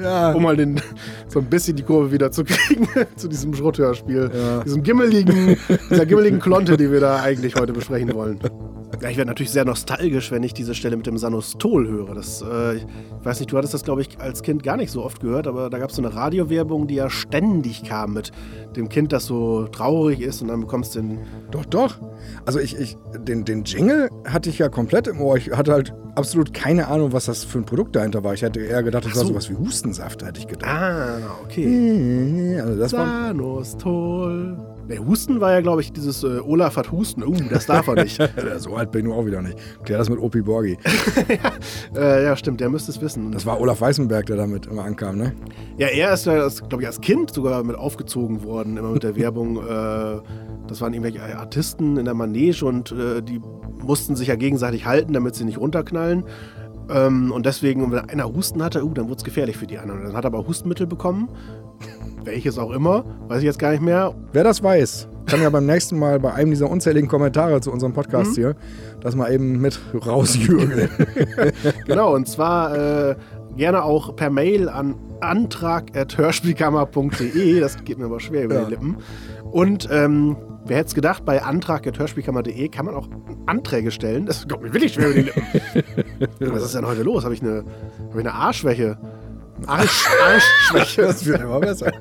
ja. 0.00 0.32
Um 0.32 0.42
mal 0.44 0.56
den, 0.56 0.80
so 1.28 1.40
ein 1.40 1.46
bisschen 1.46 1.76
die 1.76 1.82
Kurve 1.82 2.12
wieder 2.12 2.30
zu 2.30 2.44
kriegen 2.44 2.86
zu 3.16 3.26
diesem 3.26 3.54
Schrotthörspiel. 3.54 4.30
Ja. 4.32 4.62
Diesem 4.62 4.82
gimmeligen, 4.82 5.56
dieser 5.90 6.06
gimmeligen 6.06 6.38
Klonte, 6.38 6.76
die 6.76 6.92
wir 6.92 7.00
da 7.00 7.20
eigentlich 7.22 7.56
heute 7.56 7.72
besprechen 7.72 8.14
wollen. 8.14 8.38
Ich 8.96 9.16
werde 9.16 9.26
natürlich 9.26 9.52
sehr 9.52 9.64
nostalgisch, 9.64 10.30
wenn 10.30 10.42
ich 10.42 10.52
diese 10.52 10.74
Stelle 10.74 10.96
mit 10.96 11.06
dem 11.06 11.16
Sanostol 11.16 11.88
höre. 11.88 12.14
Das, 12.14 12.42
äh, 12.42 12.76
ich 12.76 12.86
weiß 13.22 13.40
nicht, 13.40 13.50
du 13.50 13.56
hattest 13.56 13.72
das, 13.72 13.84
glaube 13.84 14.02
ich, 14.02 14.18
als 14.18 14.42
Kind 14.42 14.62
gar 14.62 14.76
nicht 14.76 14.90
so 14.90 15.04
oft 15.04 15.20
gehört, 15.20 15.46
aber 15.46 15.70
da 15.70 15.78
gab 15.78 15.90
es 15.90 15.96
so 15.96 16.02
eine 16.02 16.14
Radiowerbung, 16.14 16.86
die 16.86 16.96
ja 16.96 17.08
ständig 17.08 17.84
kam 17.84 18.12
mit 18.12 18.32
dem 18.76 18.88
Kind, 18.88 19.12
das 19.12 19.26
so 19.26 19.66
traurig 19.68 20.20
ist 20.20 20.42
und 20.42 20.48
dann 20.48 20.60
bekommst 20.60 20.94
du 20.94 21.00
den. 21.00 21.18
Doch, 21.50 21.64
doch. 21.64 21.98
Also 22.44 22.58
ich, 22.58 22.78
ich 22.78 22.96
den, 23.16 23.44
den 23.44 23.64
Jingle 23.64 24.10
hatte 24.26 24.50
ich 24.50 24.58
ja 24.58 24.68
komplett 24.68 25.06
im 25.06 25.20
Ohr. 25.20 25.36
Ich 25.36 25.50
hatte 25.50 25.72
halt 25.72 25.94
absolut 26.14 26.52
keine 26.52 26.88
Ahnung, 26.88 27.12
was 27.12 27.26
das 27.26 27.44
für 27.44 27.58
ein 27.58 27.64
Produkt 27.64 27.96
dahinter 27.96 28.22
war. 28.24 28.34
Ich 28.34 28.42
hätte 28.42 28.60
eher 28.60 28.82
gedacht, 28.82 29.06
das 29.06 29.14
so. 29.14 29.20
war 29.20 29.26
sowas 29.26 29.50
wie 29.50 29.56
Hustensaft, 29.56 30.24
hätte 30.24 30.40
ich 30.40 30.46
gedacht. 30.46 30.70
Ah, 30.70 31.18
okay. 31.44 32.60
Also 32.60 32.78
das 32.78 32.90
Sanostol. 32.90 34.56
Der 34.90 35.06
Husten 35.06 35.40
war 35.40 35.52
ja, 35.52 35.60
glaube 35.60 35.82
ich, 35.82 35.92
dieses 35.92 36.24
äh, 36.24 36.40
Olaf 36.40 36.76
hat 36.76 36.90
Husten. 36.90 37.22
Uh, 37.22 37.36
das 37.48 37.66
darf 37.66 37.86
er 37.86 38.02
nicht. 38.02 38.20
so 38.58 38.74
alt 38.74 38.90
bin 38.90 39.06
ich 39.06 39.12
auch 39.12 39.24
wieder 39.24 39.40
nicht. 39.40 39.56
Klär 39.84 39.98
das 39.98 40.10
mit 40.10 40.18
Opi 40.18 40.42
Borgi. 40.42 40.76
ja, 41.94 42.00
äh, 42.00 42.24
ja, 42.24 42.34
stimmt, 42.34 42.60
der 42.60 42.70
müsste 42.70 42.90
es 42.90 43.00
wissen. 43.00 43.30
Das 43.30 43.46
war 43.46 43.60
Olaf 43.60 43.80
Weißenberg, 43.80 44.26
der 44.26 44.36
damit 44.36 44.66
immer 44.66 44.82
ankam, 44.82 45.16
ne? 45.16 45.32
Ja, 45.78 45.86
er 45.86 46.12
ist 46.12 46.26
ja, 46.26 46.48
glaube 46.68 46.82
ich, 46.82 46.88
als 46.88 47.00
Kind 47.00 47.32
sogar 47.32 47.62
mit 47.62 47.76
aufgezogen 47.76 48.42
worden, 48.42 48.76
immer 48.76 48.90
mit 48.90 49.04
der 49.04 49.14
Werbung. 49.16 49.58
Äh, 49.58 50.20
das 50.66 50.80
waren 50.80 50.92
irgendwelche 50.92 51.38
Artisten 51.38 51.96
in 51.96 52.04
der 52.04 52.14
Manege 52.14 52.64
und 52.64 52.90
äh, 52.90 53.22
die 53.22 53.40
mussten 53.84 54.16
sich 54.16 54.26
ja 54.26 54.34
gegenseitig 54.34 54.86
halten, 54.86 55.12
damit 55.12 55.36
sie 55.36 55.44
nicht 55.44 55.58
runterknallen. 55.58 56.24
Ähm, 56.90 57.30
und 57.30 57.46
deswegen, 57.46 57.92
wenn 57.92 58.00
einer 58.00 58.32
Husten 58.32 58.62
hatte, 58.62 58.84
uh, 58.84 58.92
dann 58.92 59.04
wurde 59.04 59.18
es 59.18 59.24
gefährlich 59.24 59.56
für 59.56 59.66
die 59.66 59.78
anderen. 59.78 60.02
Dann 60.02 60.16
hat 60.16 60.24
er 60.24 60.28
aber 60.28 60.46
Hustenmittel 60.46 60.86
bekommen 60.86 61.28
Welches 62.24 62.58
auch 62.58 62.70
immer, 62.72 63.04
weiß 63.28 63.38
ich 63.38 63.44
jetzt 63.44 63.58
gar 63.58 63.70
nicht 63.70 63.82
mehr. 63.82 64.14
Wer 64.32 64.44
das 64.44 64.62
weiß, 64.62 65.08
kann 65.26 65.40
ja 65.42 65.48
beim 65.50 65.66
nächsten 65.66 65.98
Mal 65.98 66.18
bei 66.20 66.32
einem 66.34 66.50
dieser 66.50 66.68
unzähligen 66.70 67.08
Kommentare 67.08 67.60
zu 67.60 67.72
unserem 67.72 67.92
Podcast 67.94 68.34
hier 68.34 68.54
das 69.00 69.14
mal 69.16 69.32
eben 69.32 69.60
mit 69.60 69.80
rausjürgeln. 70.06 70.90
Genau, 71.86 72.14
und 72.14 72.28
zwar 72.28 73.10
äh, 73.10 73.14
gerne 73.56 73.82
auch 73.84 74.14
per 74.16 74.30
Mail 74.30 74.68
an 74.68 74.94
antrag.hörspielkammer.de. 75.20 77.60
Das 77.60 77.82
geht 77.84 77.98
mir 77.98 78.06
aber 78.06 78.20
schwer 78.20 78.44
über 78.44 78.54
Ja. 78.56 78.64
die 78.64 78.70
Lippen. 78.70 78.96
Und 79.50 79.88
ähm, 79.90 80.36
wer 80.66 80.76
hätte 80.78 80.88
es 80.88 80.94
gedacht, 80.94 81.24
bei 81.24 81.42
antrag.hörspielkammer.de 81.42 82.68
kann 82.68 82.86
man 82.86 82.94
auch 82.94 83.08
Anträge 83.46 83.90
stellen. 83.90 84.26
Das 84.26 84.46
kommt 84.46 84.62
mir 84.62 84.72
wirklich 84.72 84.92
schwer 84.94 85.06
über 85.10 85.14
die 85.14 85.22
Lippen. 85.22 85.42
Was 86.54 86.62
ist 86.64 86.74
denn 86.74 86.86
heute 86.86 87.02
los? 87.02 87.24
Habe 87.24 87.34
ich 87.34 87.42
eine, 87.42 87.64
hab 88.10 88.14
ich 88.14 88.20
eine 88.20 88.34
Arschschwäche? 88.34 88.98
Arsch, 89.66 90.06
Arschschwäche. 90.24 91.02
das 91.06 91.24
wird 91.26 91.40
immer 91.40 91.60
besser. 91.60 91.92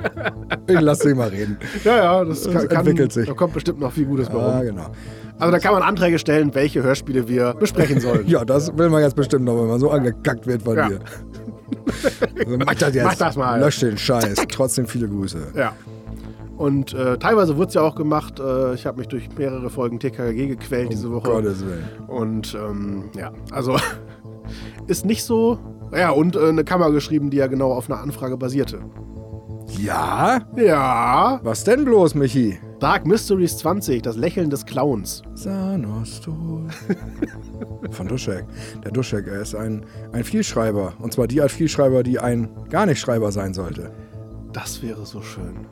Ich 0.67 0.79
lass 0.79 0.99
dich 0.99 1.15
mal 1.15 1.29
reden. 1.29 1.57
Ja, 1.83 1.97
ja, 1.97 2.25
das, 2.25 2.43
Das 2.43 2.53
kann, 2.53 2.67
kann, 2.67 2.77
entwickelt 2.79 3.11
sich. 3.11 3.27
Da 3.27 3.33
kommt 3.33 3.53
bestimmt 3.53 3.79
noch 3.79 3.91
viel 3.91 4.05
Gutes 4.05 4.29
bei 4.29 4.39
Ah, 4.39 4.57
rum. 4.57 4.65
genau. 4.65 4.87
Also 5.37 5.51
da 5.51 5.59
kann 5.59 5.73
man 5.73 5.83
Anträge 5.83 6.19
stellen, 6.19 6.53
welche 6.53 6.83
Hörspiele 6.83 7.27
wir 7.27 7.53
besprechen 7.53 7.99
sollen. 8.01 8.27
Ja, 8.27 8.43
das 8.43 8.77
will 8.77 8.89
man 8.89 9.01
jetzt 9.01 9.15
bestimmt 9.15 9.45
noch, 9.45 9.55
wenn 9.57 9.67
man 9.67 9.79
so 9.79 9.89
angekackt 9.89 10.45
wird 10.47 10.63
von 10.63 10.75
Ja. 10.77 10.89
dir. 10.89 10.99
Also 12.45 12.57
mach 12.57 12.75
das 12.75 12.93
jetzt. 12.93 13.03
Mach 13.05 13.15
das 13.15 13.35
mal. 13.37 13.59
Lösch 13.59 13.79
den 13.79 13.97
Scheiß. 13.97 14.35
Trotzdem 14.51 14.85
viele 14.87 15.07
Grüße. 15.07 15.39
Ja. 15.55 15.73
Und 16.57 16.93
äh, 16.93 17.17
teilweise 17.17 17.55
wurde 17.55 17.69
es 17.69 17.73
ja 17.75 17.81
auch 17.81 17.95
gemacht. 17.95 18.39
Äh, 18.39 18.73
ich 18.73 18.85
habe 18.85 18.97
mich 18.97 19.07
durch 19.07 19.29
mehrere 19.37 19.69
Folgen 19.69 19.97
TKG 19.99 20.47
gequält 20.47 20.91
diese 20.91 21.09
Woche. 21.09 21.29
Um 21.29 21.35
Gottes 21.35 21.63
Willen. 21.65 21.85
Und 22.07 22.53
ähm, 22.55 23.05
ja, 23.15 23.31
also 23.51 23.77
ist 24.87 25.05
nicht 25.05 25.23
so. 25.23 25.57
Ja, 25.91 26.11
und 26.11 26.35
äh, 26.35 26.49
eine 26.49 26.63
Kammer 26.63 26.91
geschrieben, 26.91 27.29
die 27.29 27.37
ja 27.37 27.47
genau 27.47 27.71
auf 27.71 27.89
einer 27.89 27.99
Anfrage 28.01 28.37
basierte. 28.37 28.79
Ja? 29.77 30.41
Ja. 30.55 31.39
Was 31.43 31.63
denn 31.63 31.85
bloß, 31.85 32.15
Michi? 32.15 32.59
Dark 32.79 33.05
Mysteries 33.05 33.57
20, 33.57 34.01
das 34.01 34.15
Lächeln 34.15 34.49
des 34.49 34.65
Clowns. 34.65 35.21
Sanostul. 35.35 36.67
Von 37.91 38.07
Duschek. 38.07 38.45
Der 38.83 38.91
Duschek, 38.91 39.27
er 39.27 39.41
ist 39.41 39.53
ein, 39.55 39.85
ein 40.13 40.23
Vielschreiber. 40.23 40.93
Und 40.99 41.13
zwar 41.13 41.27
die 41.27 41.41
Art 41.41 41.51
Vielschreiber, 41.51 42.03
die 42.03 42.19
ein 42.19 42.49
gar 42.69 42.85
nicht 42.85 42.99
Schreiber 42.99 43.31
sein 43.31 43.53
sollte. 43.53 43.91
Das 44.53 44.81
wäre 44.81 45.05
so 45.05 45.21
schön. 45.21 45.67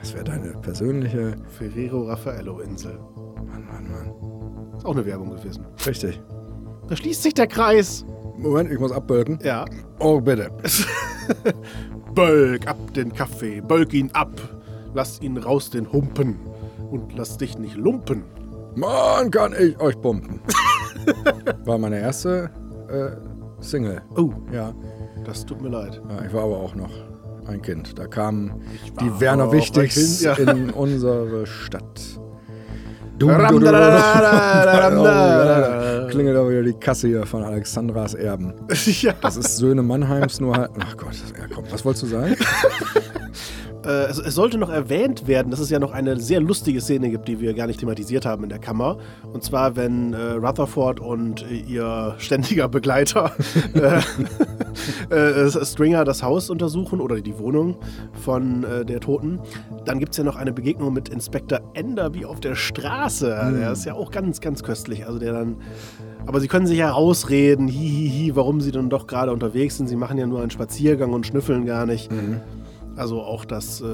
Das 0.00 0.14
wäre 0.14 0.24
deine 0.24 0.52
persönliche. 0.60 1.36
Ferrero 1.56 2.02
Raffaello 2.08 2.60
Insel. 2.60 2.98
Mann, 3.36 3.64
Mann, 3.66 3.90
Mann. 3.90 4.76
Ist 4.76 4.84
auch 4.84 4.94
eine 4.94 5.06
Werbung 5.06 5.30
gewesen. 5.30 5.64
Richtig. 5.86 6.20
Da 6.88 6.96
schließt 6.96 7.22
sich 7.22 7.34
der 7.34 7.46
Kreis. 7.46 8.04
Moment, 8.38 8.70
ich 8.70 8.78
muss 8.78 8.92
abbölken. 8.92 9.38
Ja. 9.42 9.64
Oh, 9.98 10.20
bitte. 10.20 10.50
Bölk 12.14 12.66
ab 12.66 12.78
den 12.94 13.12
Kaffee, 13.12 13.60
bölk 13.60 13.92
ihn 13.92 14.10
ab. 14.12 14.30
Lass 14.94 15.20
ihn 15.20 15.36
raus 15.36 15.70
den 15.70 15.92
Humpen. 15.92 16.36
Und 16.90 17.14
lass 17.16 17.36
dich 17.36 17.58
nicht 17.58 17.76
lumpen. 17.76 18.24
Mann, 18.74 19.30
kann 19.30 19.54
ich 19.58 19.78
euch 19.80 20.00
pumpen. 20.00 20.40
War 21.64 21.78
meine 21.78 22.00
erste 22.00 22.50
äh, 22.88 23.62
Single. 23.62 24.00
Oh, 24.16 24.30
Ja. 24.52 24.72
das 25.24 25.44
tut 25.44 25.60
mir 25.60 25.68
leid. 25.68 26.00
ja, 26.08 26.24
ich 26.24 26.32
war 26.32 26.44
aber 26.44 26.56
auch 26.58 26.74
noch 26.74 26.90
ein 27.46 27.60
Kind. 27.60 27.98
Da 27.98 28.06
kamen 28.06 28.62
die 29.00 29.20
Werner 29.20 29.52
Wichtigs 29.52 30.20
Kind, 30.22 30.38
ja. 30.38 30.52
in 30.52 30.70
unsere 30.70 31.46
Stadt. 31.46 32.00
Klingelt 36.08 36.36
aber 36.36 36.50
wieder 36.50 36.62
die 36.62 36.74
Kasse 36.74 37.08
hier 37.08 37.26
von 37.26 37.42
Alexandras 37.42 38.14
Erben. 38.14 38.54
ja. 39.02 39.12
Das 39.20 39.36
ist 39.36 39.56
Söhne 39.56 39.82
Mannheims, 39.82 40.40
nur 40.40 40.56
halt. 40.56 40.70
Ach 40.78 40.96
Gott, 40.96 41.14
ja 41.38 41.46
komm, 41.52 41.64
was 41.70 41.84
wolltest 41.84 42.04
du 42.04 42.08
sagen? 42.08 42.36
Äh, 43.88 44.10
es, 44.10 44.18
es 44.18 44.34
sollte 44.34 44.58
noch 44.58 44.68
erwähnt 44.68 45.26
werden, 45.26 45.50
dass 45.50 45.60
es 45.60 45.70
ja 45.70 45.78
noch 45.78 45.92
eine 45.92 46.20
sehr 46.20 46.40
lustige 46.40 46.80
Szene 46.82 47.08
gibt, 47.08 47.26
die 47.26 47.40
wir 47.40 47.54
gar 47.54 47.66
nicht 47.66 47.80
thematisiert 47.80 48.26
haben 48.26 48.42
in 48.42 48.50
der 48.50 48.58
Kammer. 48.58 48.98
Und 49.32 49.42
zwar, 49.42 49.76
wenn 49.76 50.12
äh, 50.12 50.32
Rutherford 50.32 51.00
und 51.00 51.42
äh, 51.50 51.54
ihr 51.54 52.14
ständiger 52.18 52.68
Begleiter 52.78 53.32
äh, 55.10 55.14
äh, 55.46 55.64
Stringer 55.64 56.04
das 56.04 56.22
Haus 56.22 56.50
untersuchen 56.50 57.00
oder 57.00 57.20
die 57.20 57.38
Wohnung 57.38 57.76
von 58.12 58.62
äh, 58.64 58.84
der 58.84 59.00
Toten, 59.00 59.40
dann 59.86 59.98
gibt 59.98 60.12
es 60.12 60.18
ja 60.18 60.24
noch 60.24 60.36
eine 60.36 60.52
Begegnung 60.52 60.92
mit 60.92 61.08
Inspektor 61.08 61.60
Enderby 61.72 62.26
auf 62.26 62.40
der 62.40 62.54
Straße. 62.54 63.54
Der 63.58 63.72
ist 63.72 63.86
ja 63.86 63.94
auch 63.94 64.10
ganz, 64.10 64.40
ganz 64.40 64.62
köstlich. 64.62 65.06
Also 65.06 65.18
der 65.18 65.32
dann. 65.32 65.56
Aber 66.26 66.40
sie 66.40 66.48
können 66.48 66.66
sich 66.66 66.78
ja 66.78 66.90
rausreden, 66.90 67.68
hihihi, 67.68 68.36
warum 68.36 68.60
sie 68.60 68.70
dann 68.70 68.90
doch 68.90 69.06
gerade 69.06 69.32
unterwegs 69.32 69.78
sind. 69.78 69.86
Sie 69.86 69.96
machen 69.96 70.18
ja 70.18 70.26
nur 70.26 70.42
einen 70.42 70.50
Spaziergang 70.50 71.14
und 71.14 71.26
schnüffeln 71.26 71.64
gar 71.64 71.86
nicht. 71.86 72.10
Also 72.98 73.22
auch 73.22 73.44
das, 73.44 73.80
äh, 73.80 73.84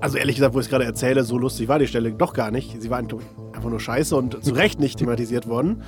also 0.00 0.18
ehrlich 0.18 0.36
gesagt, 0.36 0.54
wo 0.54 0.60
ich 0.60 0.66
es 0.66 0.70
gerade 0.70 0.84
erzähle, 0.84 1.24
so 1.24 1.38
lustig 1.38 1.68
war 1.68 1.78
die 1.78 1.86
Stelle 1.86 2.12
doch 2.12 2.32
gar 2.34 2.50
nicht. 2.50 2.80
Sie 2.80 2.90
war 2.90 2.98
einfach 2.98 3.70
nur 3.70 3.80
scheiße 3.80 4.14
und 4.16 4.44
zu 4.44 4.52
Recht 4.54 4.78
nicht 4.80 4.98
thematisiert 4.98 5.48
worden. 5.48 5.82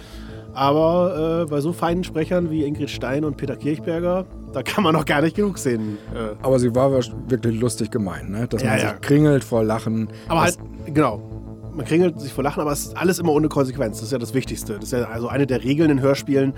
Aber 0.54 1.44
äh, 1.46 1.50
bei 1.50 1.60
so 1.60 1.72
feinen 1.72 2.04
Sprechern 2.04 2.50
wie 2.50 2.64
Ingrid 2.64 2.90
Stein 2.90 3.24
und 3.24 3.38
Peter 3.38 3.56
Kirchberger, 3.56 4.26
da 4.52 4.62
kann 4.62 4.84
man 4.84 4.92
noch 4.94 5.06
gar 5.06 5.22
nicht 5.22 5.34
genug 5.34 5.56
sehen. 5.56 5.96
Äh, 6.14 6.34
Aber 6.42 6.58
sie 6.58 6.74
war 6.74 6.90
wirklich 6.92 7.58
lustig 7.58 7.90
gemeint, 7.90 8.28
ne? 8.30 8.46
Dass 8.48 8.60
Ja, 8.62 8.70
man 8.70 8.78
ja. 8.78 8.90
sich 8.90 9.00
kringelt 9.00 9.44
vor 9.44 9.64
Lachen. 9.64 10.08
aber 10.28 10.42
halt, 10.42 10.58
genau. 10.86 11.22
Man 11.74 11.86
kringelt 11.86 12.20
sich 12.20 12.32
vor 12.32 12.44
Lachen, 12.44 12.60
aber 12.60 12.72
es 12.72 12.86
ist 12.86 12.96
alles 12.96 13.18
immer 13.18 13.32
ohne 13.32 13.48
Konsequenz. 13.48 13.98
Das 13.98 14.06
ist 14.06 14.12
ja 14.12 14.18
das 14.18 14.34
Wichtigste. 14.34 14.74
Das 14.74 14.84
ist 14.84 14.92
ja 14.92 15.04
also 15.04 15.28
eine 15.28 15.46
der 15.46 15.64
Regeln 15.64 15.90
in 15.90 16.00
Hörspielen. 16.00 16.52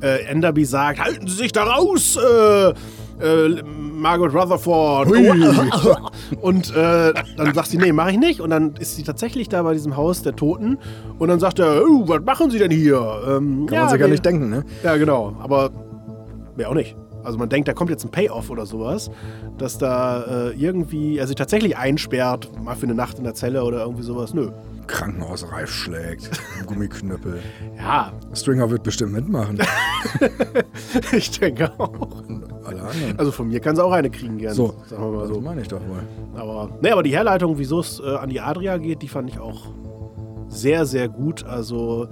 Äh, 0.00 0.24
Enderby 0.26 0.64
sagt, 0.64 1.00
halten 1.00 1.26
Sie 1.26 1.34
sich 1.34 1.52
da 1.52 1.64
raus, 1.64 2.16
äh, 2.16 2.72
äh, 3.20 3.62
Margaret 3.64 4.34
Rutherford. 4.34 5.08
Und 6.40 6.70
äh, 6.74 7.12
dann 7.36 7.54
sagt 7.54 7.68
sie, 7.68 7.78
nee, 7.78 7.92
mache 7.92 8.12
ich 8.12 8.18
nicht. 8.18 8.40
Und 8.40 8.50
dann 8.50 8.74
ist 8.76 8.96
sie 8.96 9.02
tatsächlich 9.02 9.48
da 9.48 9.62
bei 9.62 9.72
diesem 9.72 9.96
Haus 9.96 10.22
der 10.22 10.36
Toten. 10.36 10.78
Und 11.18 11.28
dann 11.28 11.40
sagt 11.40 11.58
er, 11.58 11.82
oh, 11.84 12.06
was 12.06 12.22
machen 12.22 12.50
Sie 12.50 12.58
denn 12.58 12.70
hier? 12.70 13.00
Ähm, 13.26 13.66
kann 13.66 13.78
man 13.78 13.88
sich 13.90 14.00
ja 14.00 14.06
nee. 14.06 14.12
nicht 14.12 14.24
denken, 14.24 14.50
ne? 14.50 14.64
Ja, 14.82 14.96
genau. 14.96 15.36
Aber 15.42 15.70
mehr 16.56 16.70
auch 16.70 16.74
nicht. 16.74 16.96
Also 17.24 17.38
man 17.38 17.48
denkt, 17.48 17.68
da 17.68 17.72
kommt 17.72 17.90
jetzt 17.90 18.04
ein 18.04 18.10
Payoff 18.10 18.50
oder 18.50 18.66
sowas, 18.66 19.10
dass 19.58 19.78
da 19.78 20.48
äh, 20.48 20.50
irgendwie 20.52 21.18
er 21.18 21.26
sich 21.26 21.36
tatsächlich 21.36 21.76
einsperrt, 21.76 22.50
mal 22.62 22.74
für 22.76 22.86
eine 22.86 22.94
Nacht 22.94 23.18
in 23.18 23.24
der 23.24 23.34
Zelle 23.34 23.64
oder 23.64 23.80
irgendwie 23.80 24.02
sowas. 24.02 24.34
Nö. 24.34 24.50
Krankenhausreif 24.86 25.70
schlägt. 25.70 26.30
Gummiknüppel. 26.66 27.40
Ja, 27.78 28.12
Stringer 28.34 28.70
wird 28.70 28.82
bestimmt 28.82 29.12
mitmachen. 29.12 29.58
ich 31.12 31.38
denke 31.38 31.70
auch. 31.78 32.22
Alle 32.64 32.82
anderen. 32.82 33.18
Also 33.18 33.30
von 33.30 33.48
mir 33.48 33.60
kann 33.60 33.76
sie 33.76 33.84
auch 33.84 33.92
eine 33.92 34.10
kriegen 34.10 34.38
gerne. 34.38 34.54
So, 34.54 34.74
sagen 34.86 35.02
wir 35.02 35.10
mal 35.10 35.20
das 35.20 35.28
so. 35.28 35.40
meine 35.40 35.60
ich 35.62 35.68
doch 35.68 35.80
wohl. 35.80 36.02
Aber, 36.34 36.70
nee, 36.82 36.90
aber 36.90 37.02
die 37.02 37.12
Herleitung, 37.12 37.58
wieso 37.58 37.80
es 37.80 38.00
äh, 38.00 38.16
an 38.16 38.30
die 38.30 38.40
Adria 38.40 38.78
geht, 38.78 39.02
die 39.02 39.08
fand 39.08 39.30
ich 39.30 39.38
auch 39.38 39.68
sehr, 40.48 40.84
sehr 40.86 41.08
gut. 41.08 41.44
Also, 41.44 42.08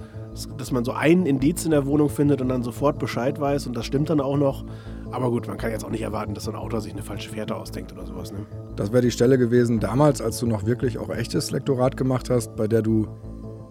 dass 0.57 0.71
man 0.71 0.85
so 0.85 0.93
einen 0.93 1.25
Indiz 1.25 1.65
in 1.65 1.71
der 1.71 1.85
Wohnung 1.85 2.09
findet 2.09 2.41
und 2.41 2.49
dann 2.49 2.63
sofort 2.63 2.97
Bescheid 2.97 3.39
weiß 3.39 3.67
und 3.67 3.75
das 3.75 3.85
stimmt 3.85 4.09
dann 4.09 4.21
auch 4.21 4.37
noch. 4.37 4.63
Aber 5.11 5.29
gut, 5.31 5.47
man 5.47 5.57
kann 5.57 5.71
jetzt 5.71 5.83
auch 5.83 5.89
nicht 5.89 6.01
erwarten, 6.01 6.33
dass 6.33 6.43
so 6.43 6.51
ein 6.51 6.57
Autor 6.57 6.81
sich 6.81 6.93
eine 6.93 7.01
falsche 7.01 7.29
Fährte 7.29 7.55
ausdenkt 7.55 7.91
oder 7.91 8.05
sowas. 8.05 8.31
Ne? 8.31 8.45
Das 8.75 8.91
wäre 8.91 9.01
die 9.01 9.11
Stelle 9.11 9.37
gewesen 9.37 9.79
damals, 9.79 10.21
als 10.21 10.39
du 10.39 10.45
noch 10.45 10.65
wirklich 10.65 10.97
auch 10.97 11.09
echtes 11.09 11.51
Lektorat 11.51 11.97
gemacht 11.97 12.29
hast, 12.29 12.55
bei 12.55 12.67
der 12.67 12.81
du 12.81 13.07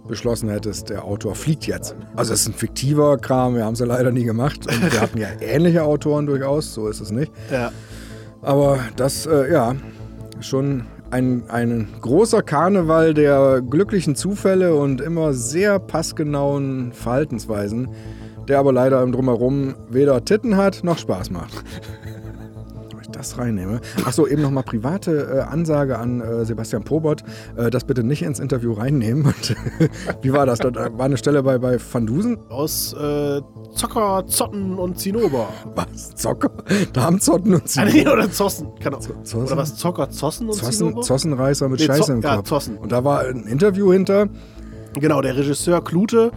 beschlossen 0.09 0.49
hättest, 0.49 0.88
der 0.88 1.04
Autor 1.04 1.35
fliegt 1.35 1.66
jetzt. 1.66 1.95
Also 2.16 2.33
es 2.33 2.40
ist 2.40 2.49
ein 2.49 2.54
fiktiver 2.54 3.18
Kram, 3.18 3.54
wir 3.54 3.64
haben 3.64 3.75
es 3.75 3.78
ja 3.78 3.87
leider 3.87 4.11
nie 4.11 4.25
gemacht. 4.25 4.66
Und 4.66 4.92
wir 4.92 5.00
hatten 5.00 5.18
ja 5.18 5.28
ähnliche 5.40 5.85
Autoren 5.85 6.26
durchaus, 6.26 6.75
so 6.75 6.88
ist 6.88 7.00
es 7.00 7.12
nicht. 7.12 7.30
Ja. 7.52 7.71
Aber 8.42 8.78
das, 8.97 9.26
äh, 9.26 9.52
ja, 9.52 9.76
schon 10.40 10.85
ein, 11.11 11.45
ein 11.49 11.88
großer 12.00 12.42
Karneval 12.42 13.14
der 13.14 13.62
glücklichen 13.62 14.14
Zufälle 14.16 14.75
und 14.75 15.00
immer 15.00 15.33
sehr 15.33 15.78
passgenauen 15.78 16.92
Verhaltensweisen, 16.92 17.88
der 18.49 18.59
aber 18.59 18.73
leider 18.73 19.02
im 19.02 19.12
Drumherum 19.12 19.75
weder 19.90 20.25
Titten 20.25 20.57
hat 20.57 20.81
noch 20.83 20.99
Spaß 20.99 21.31
macht. 21.31 21.52
Ob 22.95 23.00
ich 23.02 23.09
das 23.09 23.38
reinnehme? 23.38 23.81
Achso, 24.05 24.26
eben 24.26 24.43
nochmal 24.43 24.62
private 24.64 25.28
äh, 25.33 25.40
Ansage 25.40 25.99
an 25.99 26.21
äh, 26.21 26.45
Sebastian 26.45 26.83
Probert, 26.83 27.23
äh, 27.57 27.71
das 27.71 27.85
bitte 27.85 28.02
nicht 28.02 28.23
ins 28.23 28.40
Interview 28.40 28.73
reinnehmen. 28.73 29.25
Und, 29.26 29.57
wie 30.23 30.33
war 30.33 30.47
das? 30.47 30.59
Da 30.61 30.73
war 30.75 31.05
eine 31.05 31.17
Stelle 31.19 31.43
bei, 31.43 31.59
bei 31.59 31.78
Van 31.93 32.07
Dusen. 32.07 32.38
Aus 32.49 32.95
äh, 32.95 33.40
Zocker, 33.75 34.25
Zotten 34.26 34.78
und 34.78 34.99
Zinnober. 34.99 35.49
Was? 35.75 36.14
Zocker? 36.17 36.50
Darmzotten 36.93 37.55
und 37.55 37.62
Ah, 37.62 37.67
Zinnober? 37.67 37.93
nee, 37.93 38.09
oder 38.09 38.31
Zossen. 38.31 38.69
Kann 38.83 38.95
auch. 38.95 39.00
Zossen? 39.00 39.43
Oder 39.47 39.57
was? 39.59 39.76
Zocker, 39.76 40.11
Zossen 40.11 40.49
und 40.49 40.55
Zossen, 40.55 40.73
Zinnober? 40.73 41.02
Zossenreißer 41.02 41.69
mit 41.69 41.81
Nee, 41.81 41.87
Scheiße 41.87 42.12
im 42.14 42.23
ja, 42.23 42.37
Kopf. 42.37 42.49
Zossen. 42.49 42.78
Und 42.78 42.93
da 42.93 43.05
war 43.05 43.21
ein 43.21 43.45
Interview 43.47 43.93
hinter. 43.93 44.26
Genau, 44.99 45.21
der 45.21 45.37
Regisseur 45.37 45.85
Klute 45.85 46.33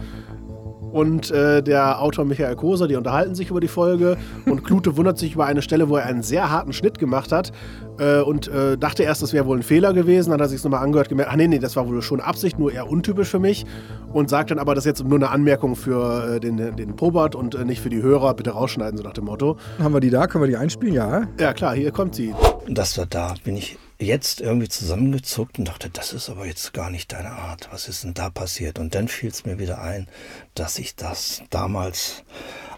und 0.92 1.30
äh, 1.30 1.62
der 1.62 2.00
Autor 2.00 2.24
Michael 2.24 2.54
Koser, 2.54 2.86
die 2.86 2.96
unterhalten 2.96 3.34
sich 3.34 3.50
über 3.50 3.60
die 3.60 3.68
Folge. 3.68 4.16
Und 4.46 4.62
Klute 4.64 4.96
wundert 4.96 5.18
sich 5.18 5.34
über 5.34 5.46
eine 5.46 5.62
Stelle, 5.62 5.88
wo 5.88 5.96
er 5.96 6.06
einen 6.06 6.22
sehr 6.22 6.50
harten 6.50 6.72
Schnitt 6.72 6.98
gemacht 6.98 7.32
hat. 7.32 7.52
Äh, 7.98 8.20
und 8.20 8.48
äh, 8.48 8.76
dachte 8.76 9.02
erst, 9.02 9.22
das 9.22 9.32
wäre 9.32 9.46
wohl 9.46 9.58
ein 9.58 9.62
Fehler 9.62 9.92
gewesen, 9.92 10.30
dann 10.30 10.40
hat 10.40 10.46
er 10.46 10.48
sich 10.48 10.58
es 10.58 10.64
nochmal 10.64 10.84
angehört, 10.84 11.08
gemerkt, 11.08 11.32
ah 11.32 11.36
nee, 11.36 11.48
nee, 11.48 11.58
das 11.58 11.76
war 11.76 11.88
wohl 11.88 12.02
schon 12.02 12.20
Absicht, 12.20 12.58
nur 12.58 12.72
eher 12.72 12.90
untypisch 12.90 13.28
für 13.28 13.38
mich. 13.38 13.64
Und 14.12 14.28
sagt 14.28 14.50
dann 14.50 14.58
aber, 14.58 14.74
das 14.74 14.84
ist 14.84 14.98
jetzt 14.98 15.04
nur 15.08 15.18
eine 15.18 15.30
Anmerkung 15.30 15.76
für 15.76 16.36
äh, 16.36 16.40
den, 16.40 16.56
den 16.56 16.96
Pobert 16.96 17.34
und 17.34 17.54
äh, 17.54 17.64
nicht 17.64 17.80
für 17.80 17.90
die 17.90 18.02
Hörer, 18.02 18.34
bitte 18.34 18.50
rausschneiden, 18.50 18.98
so 18.98 19.04
nach 19.04 19.14
dem 19.14 19.24
Motto. 19.24 19.56
Haben 19.78 19.94
wir 19.94 20.00
die 20.00 20.10
da, 20.10 20.26
können 20.26 20.44
wir 20.44 20.48
die 20.48 20.56
einspielen, 20.56 20.94
ja? 20.94 21.22
Ja 21.40 21.52
klar, 21.52 21.74
hier 21.74 21.90
kommt 21.90 22.14
sie. 22.14 22.34
Das 22.68 22.98
war 22.98 23.06
da, 23.06 23.34
bin 23.44 23.56
ich 23.56 23.78
jetzt 24.02 24.40
irgendwie 24.40 24.68
zusammengezuckt 24.68 25.58
und 25.58 25.68
dachte, 25.68 25.90
das 25.90 26.12
ist 26.12 26.28
aber 26.28 26.46
jetzt 26.46 26.72
gar 26.72 26.90
nicht 26.90 27.12
deine 27.12 27.30
Art. 27.30 27.68
Was 27.72 27.88
ist 27.88 28.04
denn 28.04 28.14
da 28.14 28.30
passiert? 28.30 28.78
Und 28.78 28.94
dann 28.94 29.08
fiel 29.08 29.30
es 29.30 29.44
mir 29.44 29.58
wieder 29.58 29.80
ein, 29.80 30.08
dass 30.54 30.78
ich 30.78 30.96
das 30.96 31.42
damals 31.50 32.24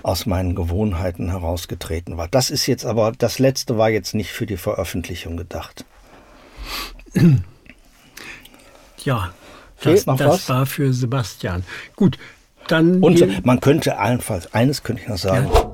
aus 0.02 0.26
meinen 0.26 0.54
Gewohnheiten 0.54 1.31
herausgetreten 1.31 2.16
war. 2.16 2.28
Das 2.28 2.50
ist 2.50 2.66
jetzt 2.66 2.85
aber, 2.85 3.12
das 3.12 3.38
letzte 3.38 3.78
war 3.78 3.90
jetzt 3.90 4.14
nicht 4.14 4.31
für 4.31 4.47
die 4.47 4.57
Veröffentlichung 4.57 5.37
gedacht. 5.37 5.85
Ja, 8.99 9.33
das, 9.83 10.04
das 10.04 10.49
war 10.49 10.66
für 10.66 10.93
Sebastian. 10.93 11.64
Gut, 11.97 12.19
dann. 12.69 13.02
Und 13.02 13.45
man 13.45 13.61
könnte 13.61 13.99
allenfalls, 13.99 14.52
eines 14.54 14.83
könnte 14.83 15.02
ich 15.02 15.09
noch 15.09 15.19
sagen. 15.19 15.50
Ja. 15.52 15.74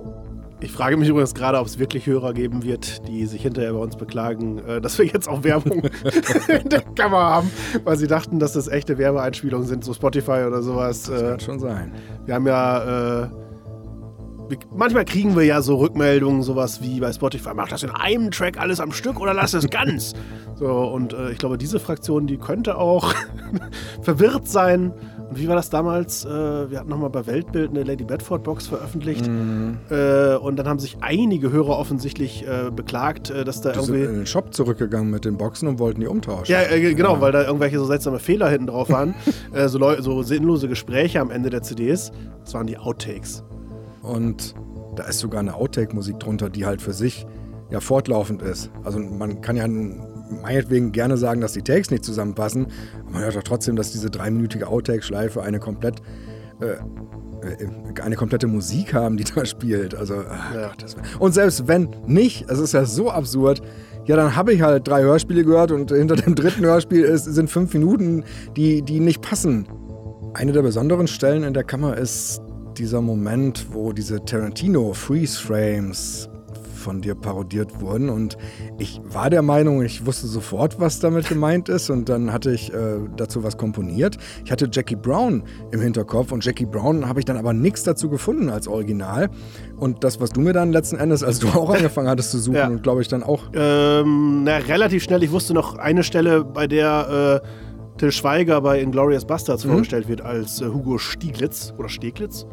Ich 0.62 0.73
frage 0.73 0.97
mich 0.99 1.09
übrigens 1.09 1.35
gerade, 1.35 1.59
ob 1.59 1.67
es 1.67 1.79
wirklich 1.79 2.07
Hörer 2.07 2.35
geben 2.35 2.62
wird, 2.62 3.09
die 3.09 3.25
sich 3.25 3.43
hinterher 3.43 3.73
bei 3.73 3.79
uns 3.79 3.97
beklagen, 3.97 4.59
äh, 4.59 4.81
dass 4.81 4.99
wir 4.99 5.07
jetzt 5.07 5.26
auch 5.26 5.43
Werbung 5.43 5.85
in 6.49 6.69
der 6.69 6.83
Kamera 6.83 7.31
haben, 7.31 7.50
weil 7.85 7.97
sie 7.97 8.07
dachten, 8.07 8.38
dass 8.38 8.52
das 8.52 8.69
echte 8.69 8.99
Werbeeinspielungen 8.99 9.67
sind, 9.67 9.85
so 9.85 9.95
Spotify 9.95 10.45
oder 10.47 10.62
sowas. 10.62 11.05
Das 11.05 11.21
kann 11.21 11.35
äh, 11.37 11.40
schon 11.40 11.59
sein. 11.61 11.95
Wir 12.26 12.35
haben 12.35 12.47
ja. 12.47 13.23
Äh, 13.23 13.29
manchmal 14.75 15.05
kriegen 15.05 15.37
wir 15.37 15.45
ja 15.45 15.62
so 15.62 15.76
Rückmeldungen, 15.76 16.43
sowas 16.43 16.83
wie 16.83 17.00
bei 17.00 17.12
Spotify, 17.12 17.50
mach 17.55 17.69
das 17.69 17.83
in 17.83 17.90
einem 17.90 18.31
Track 18.31 18.59
alles 18.59 18.81
am 18.81 18.93
Stück 18.93 19.21
oder 19.21 19.33
lass 19.33 19.55
es 19.55 19.69
ganz. 19.71 20.12
so, 20.57 20.69
und 20.69 21.12
äh, 21.12 21.31
ich 21.31 21.38
glaube, 21.38 21.57
diese 21.57 21.81
Fraktion, 21.81 22.26
die 22.26 22.37
könnte 22.37 22.76
auch 22.76 23.14
verwirrt 24.02 24.49
sein 24.49 24.93
wie 25.33 25.49
war 25.49 25.57
das 25.57 25.71
damals? 25.71 26.25
Äh, 26.25 26.29
wir 26.71 26.79
hatten 26.79 26.89
nochmal 26.89 27.11
bei 27.11 27.27
Weltbild 27.27 27.71
eine 27.71 27.83
Lady 27.83 28.05
Bedford 28.05 28.43
Box 28.43 28.67
veröffentlicht. 28.67 29.27
Mhm. 29.27 29.79
Äh, 29.91 30.37
und 30.37 30.57
dann 30.57 30.69
haben 30.69 30.79
sich 30.79 30.99
einige 31.01 31.53
Hörer 31.53 31.79
offensichtlich 31.79 32.47
äh, 32.47 32.71
beklagt, 32.71 33.31
dass 33.31 33.61
da 33.61 33.73
die 33.73 33.79
irgendwie. 33.79 34.01
sind 34.01 34.11
in 34.11 34.17
den 34.17 34.27
Shop 34.27 34.53
zurückgegangen 34.53 35.11
mit 35.11 35.25
den 35.25 35.37
Boxen 35.37 35.69
und 35.69 35.79
wollten 35.79 36.01
die 36.01 36.07
umtauschen. 36.07 36.53
Ja, 36.53 36.63
äh, 36.63 36.95
genau, 36.95 37.15
ja. 37.15 37.21
weil 37.21 37.33
da 37.33 37.45
irgendwelche 37.45 37.79
so 37.79 37.85
seltsame 37.85 38.19
Fehler 38.19 38.49
hinten 38.49 38.69
drauf 38.69 38.91
waren. 38.91 39.15
So, 39.67 39.79
so 40.01 40.23
sinnlose 40.23 40.69
Gespräche 40.69 41.21
am 41.21 41.31
Ende 41.31 41.51
der 41.51 41.63
CDs. 41.63 42.13
Das 42.45 42.55
waren 42.55 42.67
die 42.67 42.79
Outtakes. 42.79 43.45
Und 44.03 44.55
da 44.97 45.05
ist 45.05 45.19
sogar 45.19 45.41
eine 45.41 45.55
Outtake-Musik 45.55 46.21
drunter, 46.21 46.51
die 46.51 46.67
halt 46.67 46.83
für 46.83 46.93
sich 46.93 47.27
ja 47.71 47.81
fortlaufend 47.81 48.43
ist. 48.43 48.71
Also 48.85 48.99
man 48.99 49.41
kann 49.41 49.57
ja 49.57 49.67
meinetwegen 50.31 50.93
gerne 50.93 51.17
sagen, 51.17 51.41
dass 51.41 51.53
die 51.53 51.63
Takes 51.63 51.91
nicht 51.91 52.05
zusammenpassen, 52.05 52.67
aber 53.01 53.11
man 53.11 53.23
hört 53.23 53.37
doch 53.37 53.43
trotzdem, 53.43 53.77
dass 53.77 53.93
diese 53.93 54.11
dreiminütige 54.11 54.69
Outtake-Schleife 54.69 55.43
eine 55.43 55.59
komplett 55.59 56.01
äh, 56.61 56.77
äh, 57.43 58.01
eine 58.03 58.17
komplette 58.17 58.47
Musik 58.47 58.95
haben, 58.95 59.17
die 59.17 59.25
da 59.35 59.45
spielt. 59.45 59.95
Also, 59.95 60.15
ja. 60.15 60.69
Gott, 60.69 60.97
und 61.19 61.33
selbst 61.33 61.69
wenn 61.69 61.89
nicht, 62.07 62.49
es 62.49 62.59
ist 62.59 62.73
ja 62.73 62.85
so 62.85 63.11
absurd, 63.11 63.63
ja, 64.07 64.17
dann 64.17 64.35
habe 64.35 64.53
ich 64.53 64.63
halt 64.63 64.89
drei 64.89 65.03
Hörspiele 65.03 65.45
gehört 65.45 65.73
und 65.73 65.91
hinter 65.91 66.17
dem 66.17 66.35
dritten 66.35 66.65
Hörspiel 66.65 67.03
ist, 67.03 67.25
sind 67.25 67.51
fünf 67.51 67.73
Minuten, 67.75 68.25
die, 68.57 68.83
die 68.83 69.01
nicht 69.01 69.21
passen. 69.21 69.69
Eine 70.35 70.53
der 70.53 70.63
besonderen 70.63 71.07
Stellen 71.07 71.43
in 71.43 71.55
der 71.55 71.65
Kammer 71.65 71.97
ist 71.97 72.41
dieser 72.79 73.01
Moment, 73.01 73.67
wo 73.73 73.93
diese 73.93 74.25
Tarantino 74.25 74.95
Freeze 74.95 75.39
Frames 75.41 76.29
von 76.81 77.01
dir 77.01 77.15
parodiert 77.15 77.81
wurden. 77.81 78.09
Und 78.09 78.37
ich 78.79 79.01
war 79.05 79.31
der 79.31 79.43
Meinung, 79.43 79.83
ich 79.83 80.07
wusste 80.07 80.27
sofort, 80.27 80.81
was 80.81 81.01
damit 81.01 81.29
gemeint 81.29 81.69
ist. 81.69 81.91
Und 81.91 82.09
dann 82.09 82.33
hatte 82.33 82.53
ich 82.53 82.73
äh, 82.73 82.99
dazu 83.17 83.45
was 83.45 83.57
komponiert. 83.57 84.17
Ich 84.45 84.51
hatte 84.51 84.69
Jackie 84.73 84.97
Brown 84.97 85.45
im 85.71 85.81
Hinterkopf 85.81 86.33
und 86.33 86.45
Jackie 86.45 86.67
Brown 86.67 87.07
habe 87.09 87.21
ich 87.21 87.25
dann 87.25 87.37
aber 87.37 87.53
nichts 87.53 87.83
dazu 87.85 88.09
gefunden 88.09 88.51
als 88.51 88.67
Original. 88.67 89.31
Und 89.77 90.03
das, 90.05 90.21
was 90.21 90.31
du 90.31 90.41
mir 90.41 90.53
dann 90.53 90.73
letzten 90.73 90.97
Endes, 90.97 91.23
als 91.23 91.39
du 91.39 91.49
auch 91.49 91.71
angefangen 91.75 92.09
hattest 92.09 92.33
zu 92.33 92.39
suchen 92.39 92.57
ja. 92.57 92.69
und 92.69 92.83
glaube 92.83 93.03
ich 93.03 93.09
dann 93.09 93.23
auch. 93.23 93.45
Ähm, 93.55 94.45
na, 94.45 94.57
relativ 94.57 95.03
schnell. 95.03 95.23
Ich 95.23 95.31
wusste 95.31 95.55
noch 95.55 95.77
eine 95.77 96.03
Stelle, 96.03 96.45
bei 96.45 96.67
der. 96.67 97.43
Äh 97.43 97.71
Till 98.01 98.13
Schweiger 98.13 98.63
bei 98.63 98.81
Inglorious 98.81 99.27
Bastards 99.27 99.67
mhm. 99.67 99.73
vorgestellt 99.73 100.09
wird 100.09 100.23
als 100.23 100.63
äh, 100.63 100.65
Hugo 100.65 100.97
Stieglitz 100.97 101.75
oder 101.77 101.91
Steglitz. 101.91 102.47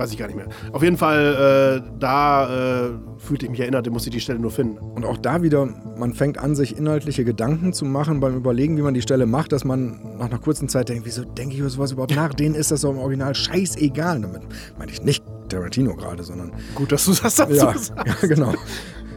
Weiß 0.00 0.12
ich 0.12 0.16
gar 0.16 0.28
nicht 0.28 0.36
mehr. 0.36 0.48
Auf 0.72 0.82
jeden 0.82 0.96
Fall, 0.96 1.82
äh, 1.84 1.90
da 1.98 2.86
äh, 2.86 2.90
fühlte 3.18 3.44
ich 3.44 3.50
mich 3.50 3.60
erinnert, 3.60 3.90
musste 3.90 4.08
ich 4.08 4.14
die 4.14 4.20
Stelle 4.20 4.38
nur 4.38 4.50
finden. 4.50 4.78
Und 4.78 5.04
auch 5.04 5.18
da 5.18 5.42
wieder, 5.42 5.66
man 5.98 6.14
fängt 6.14 6.38
an, 6.38 6.54
sich 6.54 6.78
inhaltliche 6.78 7.22
Gedanken 7.22 7.74
zu 7.74 7.84
machen 7.84 8.18
beim 8.18 8.34
Überlegen, 8.34 8.78
wie 8.78 8.82
man 8.82 8.94
die 8.94 9.02
Stelle 9.02 9.26
macht, 9.26 9.52
dass 9.52 9.62
man 9.62 10.16
nach 10.16 10.30
einer 10.30 10.38
kurzen 10.38 10.70
Zeit 10.70 10.88
denkt, 10.88 11.04
wieso 11.04 11.24
denke 11.24 11.52
ich 11.52 11.60
über 11.60 11.68
sowas 11.68 11.92
überhaupt 11.92 12.16
nach? 12.16 12.32
Denen 12.32 12.54
ist 12.54 12.70
das 12.70 12.80
doch 12.80 12.92
im 12.92 12.98
Original 12.98 13.34
scheißegal. 13.34 14.22
Damit 14.22 14.40
meine 14.78 14.90
ich 14.90 15.02
nicht 15.02 15.22
Tarantino 15.50 15.94
gerade, 15.94 16.22
sondern. 16.22 16.52
Gut, 16.74 16.92
dass 16.92 17.04
du 17.04 17.12
das 17.12 17.34
dazu 17.34 17.52
ja, 17.52 17.60
sagst. 17.60 17.92
Ja, 18.22 18.26
genau. 18.26 18.54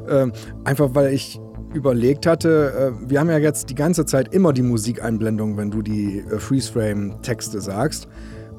Ähm, 0.10 0.34
einfach 0.65 0.89
weil 0.96 1.13
ich 1.13 1.39
überlegt 1.74 2.26
hatte, 2.26 2.93
äh, 3.02 3.10
wir 3.10 3.22
haben 3.22 3.30
ja 3.30 3.38
jetzt 3.38 3.69
die 3.69 3.76
ganze 3.76 4.06
Zeit 4.06 4.34
immer 4.34 4.52
die 4.52 4.63
Musikeinblendung, 4.63 5.56
wenn 5.56 5.72
du 5.72 5.82
die 5.82 6.19
äh, 6.19 6.39
Freeze-Frame-Texte 6.39 7.62
sagst. 7.62 8.10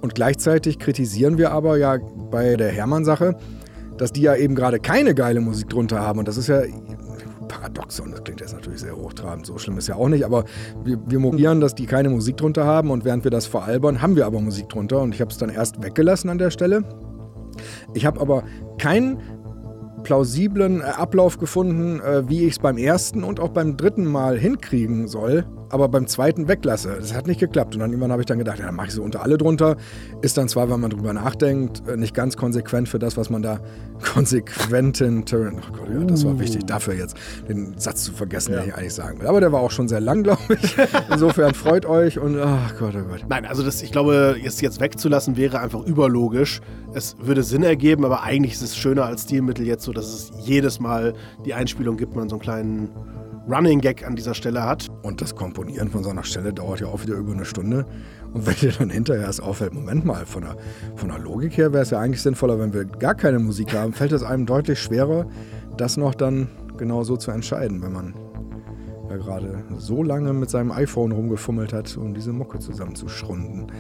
Und 0.04 0.14
gleichzeitig 0.14 0.78
kritisieren 0.78 1.38
wir 1.38 1.50
aber 1.52 1.78
ja 1.78 1.96
bei 2.30 2.56
der 2.56 2.68
Hermann-Sache, 2.68 3.38
dass 3.96 4.12
die 4.12 4.20
ja 4.20 4.36
eben 4.36 4.54
gerade 4.54 4.78
keine 4.78 5.14
geile 5.14 5.40
Musik 5.40 5.70
drunter 5.70 6.02
haben. 6.02 6.18
Und 6.18 6.28
das 6.28 6.36
ist 6.36 6.46
ja 6.46 6.60
Paradoxon, 7.48 8.10
das 8.10 8.22
klingt 8.22 8.42
jetzt 8.42 8.52
natürlich 8.52 8.80
sehr 8.80 8.94
hochtrabend, 8.94 9.46
so 9.46 9.56
schlimm 9.56 9.78
ist 9.78 9.88
ja 9.88 9.94
auch 9.94 10.10
nicht, 10.10 10.26
aber 10.26 10.44
wir, 10.84 10.98
wir 11.06 11.18
mogieren, 11.18 11.62
dass 11.62 11.74
die 11.74 11.86
keine 11.86 12.10
Musik 12.10 12.36
drunter 12.36 12.66
haben 12.66 12.90
und 12.90 13.06
während 13.06 13.24
wir 13.24 13.30
das 13.30 13.46
veralbern, 13.46 14.02
haben 14.02 14.14
wir 14.14 14.26
aber 14.26 14.42
Musik 14.42 14.68
drunter 14.68 15.00
und 15.00 15.14
ich 15.14 15.22
habe 15.22 15.30
es 15.30 15.38
dann 15.38 15.48
erst 15.48 15.82
weggelassen 15.82 16.28
an 16.28 16.36
der 16.36 16.50
Stelle. 16.50 16.84
Ich 17.94 18.04
habe 18.04 18.20
aber 18.20 18.44
keinen 18.78 19.22
plausiblen 20.02 20.82
äh, 20.82 20.84
Ablauf 20.84 21.38
gefunden, 21.38 22.00
äh, 22.00 22.28
wie 22.28 22.44
ich 22.44 22.52
es 22.52 22.58
beim 22.58 22.76
ersten 22.76 23.24
und 23.24 23.40
auch 23.40 23.50
beim 23.50 23.78
dritten 23.78 24.04
Mal 24.04 24.38
hinkriegen 24.38 25.08
soll, 25.08 25.46
aber 25.74 25.88
beim 25.88 26.06
zweiten 26.06 26.46
weglasse. 26.46 26.96
Das 27.00 27.12
hat 27.12 27.26
nicht 27.26 27.40
geklappt. 27.40 27.74
Und 27.74 27.80
dann 27.80 27.90
irgendwann 27.90 28.12
habe 28.12 28.22
ich 28.22 28.26
dann 28.26 28.38
gedacht, 28.38 28.60
ja, 28.60 28.66
dann 28.66 28.76
mache 28.76 28.86
ich 28.86 28.94
so 28.94 29.02
unter 29.02 29.22
alle 29.22 29.36
drunter. 29.36 29.76
Ist 30.22 30.36
dann 30.36 30.48
zwar, 30.48 30.70
wenn 30.70 30.78
man 30.78 30.90
drüber 30.90 31.12
nachdenkt, 31.12 31.82
äh, 31.88 31.96
nicht 31.96 32.14
ganz 32.14 32.36
konsequent 32.36 32.88
für 32.88 33.00
das, 33.00 33.16
was 33.16 33.28
man 33.28 33.42
da 33.42 33.58
konsequenten 34.14 35.24
Turn. 35.26 35.56
Oh 35.58 35.72
Gott, 35.76 35.88
ja, 35.92 36.04
das 36.04 36.24
war 36.24 36.38
wichtig 36.38 36.62
uh. 36.62 36.66
dafür 36.66 36.94
jetzt, 36.94 37.16
den 37.48 37.76
Satz 37.76 38.04
zu 38.04 38.12
vergessen, 38.12 38.52
ja. 38.52 38.60
den 38.60 38.68
ich 38.68 38.74
eigentlich 38.76 38.94
sagen 38.94 39.20
will. 39.20 39.26
Aber 39.26 39.40
der 39.40 39.50
war 39.50 39.62
auch 39.62 39.72
schon 39.72 39.88
sehr 39.88 40.00
lang, 40.00 40.22
glaube 40.22 40.42
ich. 40.62 40.76
Insofern 41.10 41.54
freut 41.54 41.86
euch 41.86 42.20
und 42.20 42.38
ach 42.38 42.78
Gott, 42.78 42.94
oh 42.96 43.02
Gott. 43.10 43.24
Nein, 43.28 43.44
also 43.44 43.64
das, 43.64 43.82
ich 43.82 43.90
glaube, 43.90 44.36
es 44.44 44.60
jetzt 44.60 44.80
wegzulassen 44.80 45.36
wäre 45.36 45.58
einfach 45.58 45.84
überlogisch. 45.84 46.60
Es 46.94 47.16
würde 47.20 47.42
Sinn 47.42 47.64
ergeben, 47.64 48.04
aber 48.04 48.22
eigentlich 48.22 48.52
ist 48.52 48.62
es 48.62 48.76
schöner 48.76 49.06
als 49.06 49.24
Stilmittel 49.24 49.66
jetzt 49.66 49.82
so, 49.82 49.92
dass 49.92 50.06
es 50.06 50.30
jedes 50.44 50.78
Mal 50.78 51.14
die 51.44 51.52
Einspielung 51.52 51.96
gibt, 51.96 52.14
man 52.14 52.28
so 52.28 52.36
einen 52.36 52.42
kleinen 52.42 52.90
Running 53.48 53.80
Gag 53.80 54.06
an 54.06 54.16
dieser 54.16 54.34
Stelle 54.34 54.62
hat. 54.62 54.88
Und 55.02 55.20
das 55.20 55.34
Komponieren 55.34 55.90
von 55.90 56.02
so 56.02 56.10
einer 56.10 56.24
Stelle 56.24 56.52
dauert 56.52 56.80
ja 56.80 56.86
auch 56.86 57.02
wieder 57.02 57.14
über 57.14 57.32
eine 57.32 57.44
Stunde. 57.44 57.84
Und 58.32 58.46
wenn 58.46 58.54
dir 58.54 58.72
dann 58.72 58.90
hinterher 58.90 59.24
erst 59.24 59.42
auffällt, 59.42 59.74
Moment 59.74 60.04
mal, 60.04 60.24
von 60.26 60.42
der, 60.42 60.56
von 60.96 61.08
der 61.08 61.18
Logik 61.18 61.56
her 61.56 61.72
wäre 61.72 61.82
es 61.82 61.90
ja 61.90 62.00
eigentlich 62.00 62.22
sinnvoller, 62.22 62.58
wenn 62.58 62.72
wir 62.72 62.84
gar 62.84 63.14
keine 63.14 63.38
Musik 63.38 63.72
haben, 63.74 63.92
fällt 63.92 64.12
es 64.12 64.22
einem 64.22 64.46
deutlich 64.46 64.78
schwerer, 64.80 65.26
das 65.76 65.96
noch 65.96 66.14
dann 66.14 66.48
genau 66.76 67.04
so 67.04 67.16
zu 67.16 67.30
entscheiden, 67.30 67.82
wenn 67.82 67.92
man 67.92 68.14
ja 69.10 69.16
gerade 69.16 69.62
so 69.78 70.02
lange 70.02 70.32
mit 70.32 70.50
seinem 70.50 70.72
iPhone 70.72 71.12
rumgefummelt 71.12 71.72
hat, 71.72 71.96
um 71.96 72.14
diese 72.14 72.32
Mucke 72.32 72.58
zusammenzuschrunden. 72.58 73.70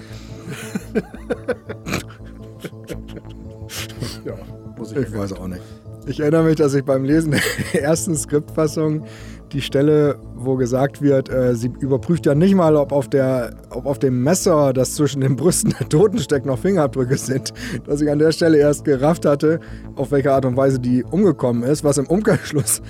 ja, 4.24 4.34
muss 4.76 4.92
ich. 4.92 4.98
Ich 4.98 5.16
weiß 5.16 5.32
auch 5.32 5.48
nicht. 5.48 5.62
Ich 6.06 6.20
erinnere 6.20 6.44
mich, 6.44 6.56
dass 6.56 6.74
ich 6.74 6.84
beim 6.84 7.04
Lesen 7.04 7.30
der 7.72 7.82
ersten 7.82 8.14
Skriptfassung 8.14 9.04
die 9.54 9.62
Stelle, 9.62 10.16
wo 10.34 10.56
gesagt 10.56 11.00
wird, 11.00 11.30
äh, 11.30 11.54
sie 11.54 11.72
überprüft 11.78 12.26
ja 12.26 12.34
nicht 12.34 12.54
mal, 12.54 12.76
ob 12.76 12.92
auf, 12.92 13.08
der, 13.08 13.54
ob 13.70 13.86
auf 13.86 13.98
dem 13.98 14.22
Messer, 14.22 14.72
das 14.72 14.94
zwischen 14.96 15.20
den 15.20 15.36
Brüsten 15.36 15.74
der 15.78 15.88
Toten 15.88 16.18
steckt, 16.18 16.44
noch 16.44 16.58
Fingerabdrücke 16.58 17.16
sind. 17.16 17.54
Dass 17.86 18.00
ich 18.00 18.10
an 18.10 18.18
der 18.18 18.32
Stelle 18.32 18.58
erst 18.58 18.84
gerafft 18.84 19.24
hatte, 19.24 19.60
auf 19.94 20.10
welche 20.10 20.32
Art 20.32 20.44
und 20.44 20.56
Weise 20.56 20.80
die 20.80 21.04
umgekommen 21.04 21.62
ist, 21.62 21.84
was 21.84 21.98
im 21.98 22.06
Umkehrschluss 22.06 22.82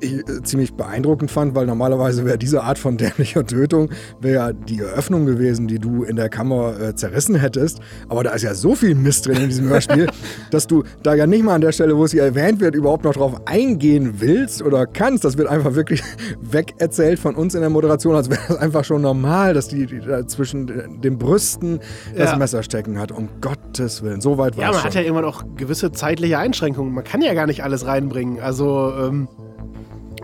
ich 0.00 0.12
äh, 0.28 0.42
ziemlich 0.42 0.74
beeindruckend 0.74 1.30
fand, 1.30 1.54
weil 1.54 1.66
normalerweise 1.66 2.24
wäre 2.24 2.38
diese 2.38 2.62
Art 2.62 2.78
von 2.78 2.96
dämlicher 2.96 3.46
Tötung 3.46 3.90
wäre 4.20 4.54
die 4.54 4.80
Eröffnung 4.80 5.26
gewesen, 5.26 5.66
die 5.68 5.78
du 5.78 6.04
in 6.04 6.16
der 6.16 6.28
Kammer 6.28 6.78
äh, 6.80 6.94
zerrissen 6.94 7.34
hättest. 7.34 7.80
Aber 8.08 8.24
da 8.24 8.30
ist 8.30 8.42
ja 8.42 8.54
so 8.54 8.74
viel 8.74 8.94
Mist 8.94 9.26
drin 9.26 9.36
in 9.36 9.48
diesem 9.48 9.68
Hörspiel, 9.68 10.08
dass 10.50 10.66
du 10.66 10.84
da 11.02 11.14
ja 11.14 11.26
nicht 11.26 11.44
mal 11.44 11.54
an 11.54 11.60
der 11.60 11.72
Stelle, 11.72 11.96
wo 11.96 12.04
es 12.04 12.12
hier 12.12 12.24
erwähnt 12.24 12.60
wird, 12.60 12.74
überhaupt 12.74 13.04
noch 13.04 13.14
drauf 13.14 13.40
eingehen 13.46 14.20
willst 14.20 14.62
oder 14.62 14.86
kannst. 14.86 15.24
Das 15.24 15.38
wird 15.38 15.48
einfach 15.48 15.74
wirklich 15.74 16.02
wegerzählt 16.40 17.18
von 17.18 17.34
uns 17.34 17.54
in 17.54 17.60
der 17.60 17.70
Moderation, 17.70 18.14
als 18.14 18.30
wäre 18.30 18.40
das 18.48 18.56
einfach 18.56 18.84
schon 18.84 19.02
normal, 19.02 19.54
dass 19.54 19.68
die, 19.68 19.86
die 19.86 20.00
da 20.00 20.26
zwischen 20.26 21.00
den 21.00 21.18
Brüsten 21.18 21.80
das 22.16 22.30
ja. 22.32 22.36
Messer 22.36 22.62
stecken 22.62 22.98
hat. 22.98 23.12
Um 23.12 23.28
Gottes 23.40 24.02
Willen, 24.02 24.20
so 24.20 24.38
weit 24.38 24.56
war 24.56 24.64
Ja, 24.64 24.70
man 24.70 24.80
schon. 24.80 24.84
hat 24.90 24.94
ja 24.94 25.02
immer 25.02 25.22
noch 25.22 25.44
gewisse 25.56 25.92
zeitliche 25.92 26.38
Einschränkungen. 26.38 26.92
Man 26.92 27.04
kann 27.04 27.22
ja 27.22 27.34
gar 27.34 27.46
nicht 27.46 27.62
alles 27.62 27.86
reinbringen. 27.86 28.40
Also 28.40 28.92
ähm 28.98 29.28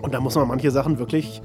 und 0.02 0.14
da 0.14 0.20
muss 0.20 0.34
man 0.34 0.48
manche 0.48 0.70
Sachen 0.70 0.98
wirklich 0.98 1.42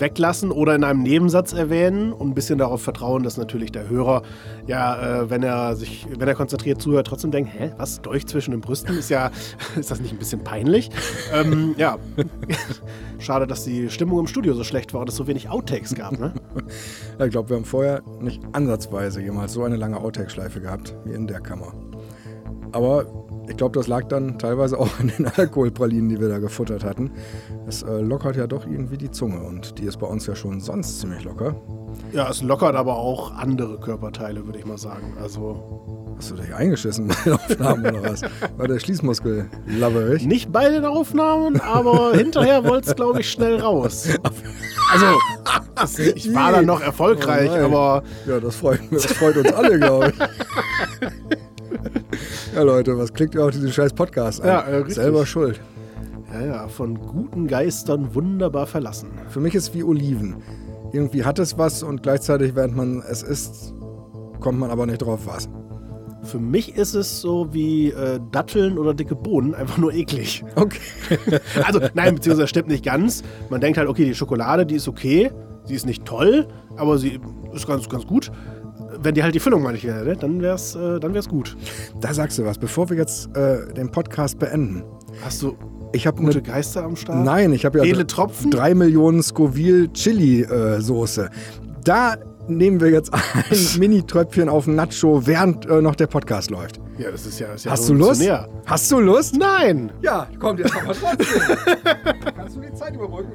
weglassen 0.00 0.50
oder 0.50 0.74
in 0.74 0.84
einem 0.84 1.02
Nebensatz 1.02 1.52
erwähnen 1.52 2.12
und 2.12 2.28
ein 2.28 2.34
bisschen 2.34 2.58
darauf 2.58 2.82
vertrauen, 2.82 3.22
dass 3.22 3.36
natürlich 3.36 3.72
der 3.72 3.88
Hörer, 3.88 4.22
ja, 4.66 5.22
äh, 5.22 5.30
wenn 5.30 5.42
er 5.42 5.76
sich, 5.76 6.06
wenn 6.16 6.28
er 6.28 6.34
konzentriert 6.34 6.80
zuhört, 6.80 7.06
trotzdem 7.06 7.30
denkt, 7.30 7.50
hä, 7.52 7.72
was, 7.76 8.00
Dolch 8.00 8.26
zwischen 8.26 8.52
den 8.52 8.60
Brüsten? 8.60 8.96
Ist 8.96 9.10
ja, 9.10 9.30
ist 9.76 9.90
das 9.90 10.00
nicht 10.00 10.12
ein 10.12 10.18
bisschen 10.18 10.44
peinlich? 10.44 10.90
ähm, 11.32 11.74
ja. 11.76 11.98
Schade, 13.18 13.46
dass 13.46 13.64
die 13.64 13.90
Stimmung 13.90 14.20
im 14.20 14.26
Studio 14.26 14.54
so 14.54 14.64
schlecht 14.64 14.94
war 14.94 15.00
und 15.00 15.08
es 15.08 15.16
so 15.16 15.26
wenig 15.26 15.48
Outtakes 15.48 15.94
gab, 15.94 16.18
ne? 16.18 16.32
ja, 17.18 17.24
ich 17.24 17.30
glaube, 17.30 17.50
wir 17.50 17.56
haben 17.56 17.64
vorher 17.64 18.02
nicht 18.20 18.42
ansatzweise 18.52 19.20
jemals 19.20 19.52
so 19.52 19.64
eine 19.64 19.76
lange 19.76 19.98
Outtake-Schleife 19.98 20.60
gehabt 20.60 20.94
wie 21.04 21.12
in 21.12 21.26
der 21.26 21.40
Kammer. 21.40 21.72
Aber 22.78 23.06
ich 23.48 23.56
glaube, 23.56 23.76
das 23.76 23.88
lag 23.88 24.04
dann 24.04 24.38
teilweise 24.38 24.78
auch 24.78 25.00
an 25.00 25.10
den 25.18 25.26
Alkoholpralinen, 25.36 26.08
die 26.08 26.20
wir 26.20 26.28
da 26.28 26.38
gefuttert 26.38 26.84
hatten. 26.84 27.10
Es 27.66 27.82
äh, 27.82 28.00
lockert 28.00 28.36
ja 28.36 28.46
doch 28.46 28.64
irgendwie 28.66 28.96
die 28.96 29.10
Zunge 29.10 29.42
und 29.42 29.80
die 29.80 29.84
ist 29.86 29.98
bei 29.98 30.06
uns 30.06 30.28
ja 30.28 30.36
schon 30.36 30.60
sonst 30.60 31.00
ziemlich 31.00 31.24
locker. 31.24 31.56
Ja, 32.12 32.30
es 32.30 32.40
lockert 32.40 32.76
aber 32.76 32.96
auch 32.96 33.34
andere 33.34 33.80
Körperteile, 33.80 34.46
würde 34.46 34.60
ich 34.60 34.64
mal 34.64 34.78
sagen. 34.78 35.16
Also. 35.20 36.14
Hast 36.16 36.30
du 36.30 36.36
dich 36.36 36.54
eingeschissen 36.54 37.08
bei 37.08 37.14
den 37.24 37.32
Aufnahmen 37.32 37.96
oder 37.96 38.12
was? 38.12 38.22
War 38.56 38.68
der 38.68 38.78
Schließmuskel 38.78 39.50
laverig? 39.66 40.24
Nicht 40.24 40.52
bei 40.52 40.68
den 40.68 40.84
Aufnahmen, 40.84 41.60
aber 41.60 42.12
hinterher 42.14 42.64
wollte 42.64 42.90
es, 42.90 42.94
glaube 42.94 43.22
ich, 43.22 43.30
schnell 43.30 43.58
raus. 43.60 44.08
Also, 45.74 46.12
ich 46.14 46.32
war 46.32 46.52
dann 46.52 46.66
noch 46.66 46.80
erfolgreich, 46.80 47.50
oh 47.52 47.64
aber. 47.64 48.04
Ja, 48.28 48.38
das 48.38 48.54
freut, 48.54 48.82
das 48.92 49.06
freut 49.06 49.36
uns 49.36 49.52
alle, 49.52 49.80
glaube 49.80 50.12
ich. 50.12 51.38
Ja, 52.58 52.64
Leute, 52.64 52.98
was 52.98 53.12
klickt 53.12 53.36
ihr 53.36 53.44
auf 53.44 53.52
diesen 53.52 53.70
scheiß 53.70 53.92
Podcast 53.92 54.40
an? 54.40 54.48
Ja, 54.48 54.66
äh, 54.66 54.90
Selber 54.90 55.24
schuld. 55.24 55.60
Ja, 56.32 56.44
ja, 56.44 56.66
von 56.66 56.98
guten 56.98 57.46
Geistern 57.46 58.12
wunderbar 58.16 58.66
verlassen. 58.66 59.10
Für 59.28 59.38
mich 59.38 59.54
ist 59.54 59.68
es 59.68 59.74
wie 59.74 59.84
Oliven. 59.84 60.42
Irgendwie 60.92 61.24
hat 61.24 61.38
es 61.38 61.56
was 61.56 61.84
und 61.84 62.02
gleichzeitig, 62.02 62.56
während 62.56 62.74
man 62.74 63.00
es 63.08 63.22
isst, 63.22 63.72
kommt 64.40 64.58
man 64.58 64.72
aber 64.72 64.86
nicht 64.86 65.02
drauf 65.02 65.20
was. 65.26 65.48
Für 66.24 66.40
mich 66.40 66.74
ist 66.74 66.94
es 66.94 67.20
so 67.20 67.54
wie 67.54 67.92
äh, 67.92 68.18
Datteln 68.32 68.76
oder 68.76 68.92
dicke 68.92 69.14
Bohnen, 69.14 69.54
einfach 69.54 69.78
nur 69.78 69.94
eklig. 69.94 70.44
Okay. 70.56 70.80
also, 71.64 71.78
nein, 71.94 72.16
beziehungsweise 72.16 72.48
stimmt 72.48 72.66
nicht 72.66 72.84
ganz. 72.84 73.22
Man 73.50 73.60
denkt 73.60 73.78
halt, 73.78 73.88
okay, 73.88 74.04
die 74.04 74.16
Schokolade, 74.16 74.66
die 74.66 74.74
ist 74.74 74.88
okay, 74.88 75.30
sie 75.62 75.76
ist 75.76 75.86
nicht 75.86 76.04
toll, 76.04 76.48
aber 76.76 76.98
sie 76.98 77.20
ist 77.54 77.68
ganz, 77.68 77.88
ganz 77.88 78.04
gut 78.04 78.32
wenn 79.02 79.14
die 79.14 79.22
halt 79.22 79.34
die 79.34 79.40
Füllung 79.40 79.62
mal 79.62 79.72
nicht 79.72 79.84
wäre, 79.84 80.16
dann 80.16 80.40
wäre 80.40 80.54
es 80.54 80.74
äh, 80.74 80.98
dann 81.00 81.14
wär's 81.14 81.28
gut. 81.28 81.56
Da 82.00 82.12
sagst 82.12 82.38
du 82.38 82.44
was. 82.44 82.58
Bevor 82.58 82.90
wir 82.90 82.96
jetzt 82.96 83.34
äh, 83.36 83.72
den 83.74 83.90
Podcast 83.90 84.38
beenden. 84.38 84.84
Hast 85.24 85.42
du 85.42 85.56
ich 85.92 86.06
habe 86.06 86.18
gute 86.18 86.38
eine, 86.38 86.42
Geister 86.42 86.84
am 86.84 86.96
Start? 86.96 87.24
Nein, 87.24 87.52
ich 87.52 87.64
habe 87.64 87.78
ja 87.78 87.84
Edle 87.84 88.06
Tropfen? 88.06 88.50
drei 88.50 88.74
Millionen 88.74 89.22
Scoville 89.22 89.90
Chili 89.92 90.42
äh, 90.42 90.80
Soße. 90.80 91.30
Da 91.84 92.16
nehmen 92.46 92.80
wir 92.80 92.90
jetzt 92.90 93.12
ein 93.12 93.20
Mini-Tröpfchen 93.78 94.48
auf 94.48 94.66
Nacho, 94.66 95.26
während 95.26 95.66
äh, 95.66 95.80
noch 95.80 95.94
der 95.94 96.06
Podcast 96.06 96.50
läuft. 96.50 96.80
Ja, 96.98 97.10
das 97.10 97.26
ist 97.26 97.38
ja, 97.38 97.54
ist 97.54 97.64
ja 97.64 97.70
Hast 97.70 97.88
du 97.88 97.94
Lust? 97.94 98.22
Hast 98.66 98.90
du 98.90 99.00
Lust? 99.00 99.36
Nein. 99.38 99.92
Ja, 100.02 100.28
kommt 100.38 100.60
jetzt 100.60 100.74
nochmal 100.74 100.94
trotzdem. 101.00 101.42
Kannst 102.36 102.56
du 102.56 102.60
die 102.60 102.72
Zeit 102.74 102.94
überbrücken? 102.94 103.32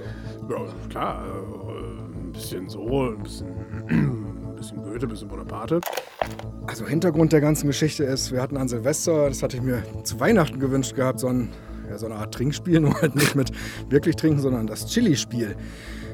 Ja, 0.49 0.58
klar. 0.89 1.23
Äh, 1.26 2.19
ein 2.19 2.32
bisschen 2.34 2.69
so, 2.69 3.04
ein 3.04 3.23
bisschen 3.23 4.22
bisschen 4.63 4.84
Goethe, 4.84 5.08
bisschen 5.08 5.28
Bonaparte. 5.28 5.82
Also 6.67 6.86
Hintergrund 6.86 7.34
der 7.34 7.41
ganzen 7.41 7.67
Geschichte 7.67 8.04
ist, 8.04 8.32
wir 8.32 8.41
hatten 8.41 8.56
an 8.56 8.69
Silvester, 8.69 9.28
das 9.28 9.43
hatte 9.43 9.58
ich 9.58 9.63
mir 9.63 9.84
zu 10.04 10.19
Weihnachten 10.19 10.60
gewünscht 10.60 10.95
gehabt, 10.95 11.19
so, 11.19 11.28
ein, 11.28 11.49
ja, 11.89 11.97
so 11.97 12.06
eine 12.06 12.15
Art 12.15 12.34
Trinkspiel, 12.34 12.80
nur 12.80 12.93
halt 13.02 13.15
nicht 13.15 13.36
mit 13.36 13.52
wirklich 13.89 14.15
trinken, 14.15 14.39
sondern 14.39 14.67
das 14.67 14.88
Chili-Spiel. 14.88 15.56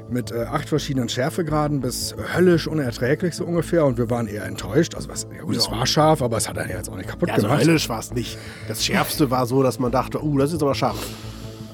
Mit 0.09 0.31
äh, 0.31 0.45
acht 0.45 0.67
verschiedenen 0.67 1.07
Schärfegraden 1.07 1.81
bis 1.81 2.15
höllisch 2.33 2.65
unerträglich 2.65 3.35
so 3.35 3.45
ungefähr 3.45 3.85
und 3.85 3.99
wir 3.99 4.09
waren 4.09 4.25
eher 4.25 4.45
enttäuscht. 4.45 4.95
Also 4.95 5.07
was, 5.07 5.27
ja 5.31 5.43
gut, 5.43 5.55
es 5.55 5.69
war 5.69 5.85
scharf, 5.85 6.23
aber 6.23 6.37
es 6.37 6.49
hat 6.49 6.57
einen 6.57 6.71
jetzt 6.71 6.89
auch 6.89 6.97
nicht 6.97 7.07
kaputt 7.07 7.29
ja, 7.29 7.35
gemacht. 7.35 7.51
Also 7.51 7.67
höllisch 7.67 7.89
war 7.89 7.99
es 7.99 8.11
nicht. 8.11 8.39
Das 8.67 8.83
Schärfste 8.83 9.29
war 9.29 9.45
so, 9.45 9.61
dass 9.61 9.77
man 9.77 9.91
dachte, 9.91 10.23
uh, 10.23 10.39
das 10.39 10.51
ist 10.51 10.63
aber 10.63 10.73
scharf. 10.73 10.97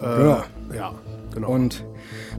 Äh, 0.01 0.17
genau. 0.17 0.43
Ja, 0.73 0.91
genau. 1.33 1.49
Und 1.49 1.85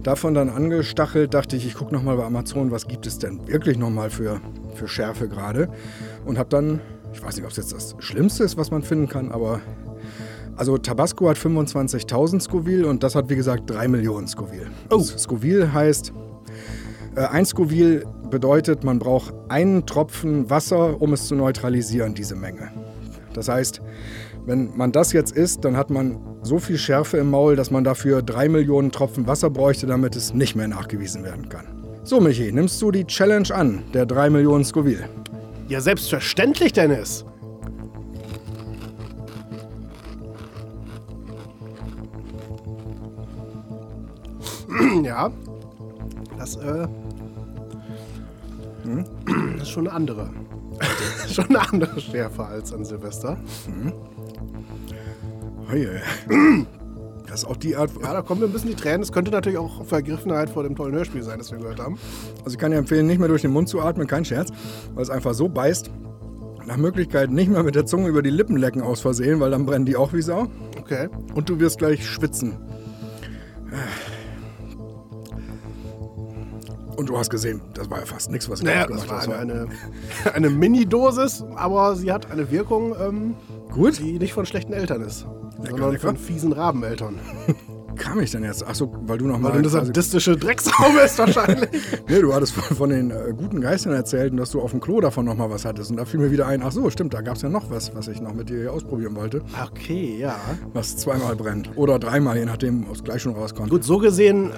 Davon 0.07 0.35
dann 0.35 0.51
angestachelt, 0.51 1.35
dachte 1.35 1.57
ich, 1.57 1.67
ich 1.67 1.75
gucke 1.75 1.93
nochmal 1.93 2.17
bei 2.17 2.25
Amazon, 2.25 2.71
was 2.71 2.87
gibt 2.87 3.09
es 3.09 3.19
denn 3.19 3.49
wirklich 3.49 3.77
nochmal 3.77 4.09
für, 4.09 4.41
für 4.77 4.87
Schärfe 4.87 5.29
gerade. 5.29 5.69
Und 6.25 6.39
habe 6.39 6.49
dann, 6.49 6.79
ich 7.13 7.21
weiß 7.21 7.35
nicht, 7.35 7.45
ob 7.45 7.51
es 7.51 7.57
jetzt 7.57 7.73
das 7.73 7.97
Schlimmste 7.99 8.45
ist, 8.45 8.57
was 8.57 8.71
man 8.71 8.85
finden 8.85 9.09
kann, 9.09 9.33
aber 9.33 9.61
also 10.55 10.79
Tabasco 10.79 11.29
hat 11.29 11.39
25.000 11.39 12.41
Scoville 12.41 12.87
und 12.87 13.03
das 13.03 13.17
hat 13.17 13.29
wie 13.31 13.35
gesagt 13.35 13.69
3 13.69 13.89
Millionen 13.89 14.29
Scoville. 14.29 14.71
Oh. 14.91 15.01
Scoville 15.01 15.73
heißt, 15.73 16.13
äh, 17.17 17.23
ein 17.23 17.45
Scoville 17.45 18.05
bedeutet, 18.31 18.85
man 18.85 19.01
braucht 19.01 19.35
einen 19.49 19.87
Tropfen 19.87 20.49
Wasser, 20.49 21.03
um 21.03 21.15
es 21.15 21.27
zu 21.27 21.35
neutralisieren, 21.35 22.15
diese 22.15 22.37
Menge. 22.37 22.71
Das 23.33 23.49
heißt, 23.49 23.83
wenn 24.47 24.77
man 24.77 24.93
das 24.93 25.13
jetzt 25.13 25.37
isst, 25.37 25.65
dann 25.65 25.77
hat 25.77 25.91
man 25.91 26.19
so 26.43 26.59
viel 26.59 26.79
Schärfe 26.79 27.19
im 27.19 27.31
Maul, 27.31 27.57
dass 27.57 27.71
man 27.73 27.83
dafür 27.85 28.23
drei 28.23 28.49
Millionen 28.49 28.93
Tropfen 28.93 29.27
Wasser 29.27 29.51
bräuchte, 29.51 29.87
damit 29.87 30.15
es 30.15 30.33
nicht 30.33 30.55
mehr 30.55 30.69
nachgewiesen 30.69 31.25
werden 31.25 31.49
kann. 31.49 31.67
So, 32.05 32.21
Michi, 32.21 32.53
nimmst 32.53 32.81
du 32.81 32.93
die 32.93 33.05
Challenge 33.05 33.53
an, 33.53 33.83
der 33.93 34.07
drei 34.07 34.31
Millionen 34.31 34.65
Scoville? 34.65 35.09
Ja, 35.69 35.81
selbstverständlich, 35.81 36.73
Dennis. 36.73 37.25
ja, 45.03 45.33
das, 46.39 46.55
äh, 46.57 46.87
hm? 48.85 49.05
das 49.59 49.63
ist 49.63 49.71
schon 49.71 49.89
eine 49.89 49.97
andere. 49.97 50.31
schon 51.29 51.47
eine 51.47 51.69
andere 51.69 52.01
Schärfe 52.01 52.45
als 52.45 52.73
an 52.73 52.85
Silvester. 52.85 53.37
Mhm. 53.67 53.93
Das 57.27 57.43
ist 57.43 57.51
auch 57.51 57.57
die 57.57 57.77
Art. 57.77 57.91
Ja, 58.03 58.13
da 58.13 58.23
kommen 58.23 58.41
mir 58.41 58.47
ein 58.47 58.53
bisschen 58.53 58.71
die 58.71 58.77
Tränen. 58.77 59.01
Das 59.01 59.13
könnte 59.13 59.31
natürlich 59.31 59.59
auch 59.59 59.85
Vergriffenheit 59.85 60.49
vor 60.49 60.63
dem 60.63 60.77
tollen 60.77 60.95
Hörspiel 60.95 61.23
sein, 61.23 61.39
das 61.39 61.51
wir 61.51 61.59
gehört 61.59 61.81
haben. 61.81 61.99
Also 62.45 62.55
ich 62.55 62.59
kann 62.59 62.71
dir 62.71 62.79
empfehlen, 62.79 63.07
nicht 63.07 63.19
mehr 63.19 63.29
durch 63.29 63.43
den 63.43 63.51
Mund 63.51 63.69
zu 63.69 63.81
atmen, 63.81 64.07
kein 64.07 64.25
Scherz, 64.25 64.51
weil 64.95 65.03
es 65.03 65.11
einfach 65.11 65.35
so 65.35 65.49
beißt. 65.49 65.91
Nach 66.67 66.77
Möglichkeit 66.77 67.31
nicht 67.31 67.51
mehr 67.51 67.63
mit 67.63 67.75
der 67.75 67.85
Zunge 67.87 68.09
über 68.09 68.23
die 68.23 68.31
Lippen 68.31 68.57
lecken 68.57 68.81
aus 68.81 69.01
Versehen, 69.01 69.39
weil 69.41 69.51
dann 69.51 69.67
brennen 69.67 69.87
die 69.87 69.97
auch 69.97 70.13
wie 70.13 70.23
Sau. 70.23 70.47
Okay. 70.81 71.09
Und 71.35 71.49
du 71.49 71.59
wirst 71.61 71.79
gleich 71.79 72.09
schwitzen. 72.09 72.57
Und 76.97 77.09
du 77.11 77.19
hast 77.19 77.29
gesehen, 77.31 77.61
das 77.75 77.91
war 77.91 78.01
ja 78.01 78.07
fast 78.07 78.31
nichts, 78.31 78.49
was 78.49 78.61
ich 78.61 78.67
naja, 78.67 78.87
gemacht 78.87 79.11
habe. 79.11 79.19
Das 79.19 79.29
war 79.29 79.39
eine, 79.39 79.69
eine, 80.25 80.35
eine 80.35 80.51
Mini-Dosis, 80.51 81.45
aber 81.55 81.95
sie 81.95 82.11
hat 82.11 82.31
eine 82.31 82.51
Wirkung, 82.51 82.97
ähm, 82.99 83.35
Gut. 83.71 83.99
die 83.99 84.19
nicht 84.19 84.33
von 84.33 84.47
schlechten 84.47 84.73
Eltern 84.73 85.03
ist, 85.03 85.27
lecker, 85.59 85.71
sondern 85.71 85.93
lecker. 85.93 86.07
von 86.09 86.17
fiesen 86.17 86.53
Rabeneltern. 86.53 87.19
kam 87.97 88.21
ich 88.21 88.31
denn 88.31 88.45
jetzt? 88.45 88.67
Achso, 88.67 88.93
weil 89.03 89.19
du 89.19 89.27
nochmal. 89.27 89.53
Weil 89.53 89.63
du 89.63 89.69
eine 89.69 89.87
sadistische 89.87 90.37
Drecksau 90.37 90.73
bist 91.03 91.19
wahrscheinlich. 91.19 91.69
nee, 92.09 92.21
du 92.21 92.33
hattest 92.33 92.53
von, 92.53 92.77
von 92.77 92.91
den 92.91 93.11
äh, 93.11 93.33
guten 93.37 93.61
Geistern 93.61 93.93
erzählt 93.93 94.33
und 94.33 94.39
dass 94.39 94.51
du 94.51 94.61
auf 94.61 94.71
dem 94.71 94.81
Klo 94.81 95.01
davon 95.01 95.25
nochmal 95.25 95.51
was 95.51 95.65
hattest. 95.65 95.91
Und 95.91 95.97
da 95.97 96.05
fiel 96.05 96.21
mir 96.21 96.31
wieder 96.31 96.47
ein, 96.47 96.63
ach 96.63 96.73
so, 96.73 96.89
stimmt, 96.91 97.15
da 97.15 97.21
gab 97.21 97.37
es 97.37 97.43
ja 97.43 97.49
noch 97.49 97.71
was, 97.71 97.95
was 97.95 98.09
ich 98.09 98.21
noch 98.21 98.35
mit 98.35 98.51
dir 98.51 98.73
ausprobieren 98.73 99.17
wollte. 99.17 99.43
Okay, 99.71 100.17
ja. 100.19 100.37
Was 100.73 100.97
zweimal 100.97 101.37
brennt. 101.37 101.71
Oder 101.77 101.99
dreimal, 101.99 102.37
je 102.37 102.45
nachdem, 102.45 102.89
ob 102.89 102.95
es 102.95 103.05
gleich 103.05 103.23
schon 103.23 103.35
rauskommt. 103.35 103.71
Gut, 103.71 103.85
so 103.85 103.99
gesehen 103.99 104.53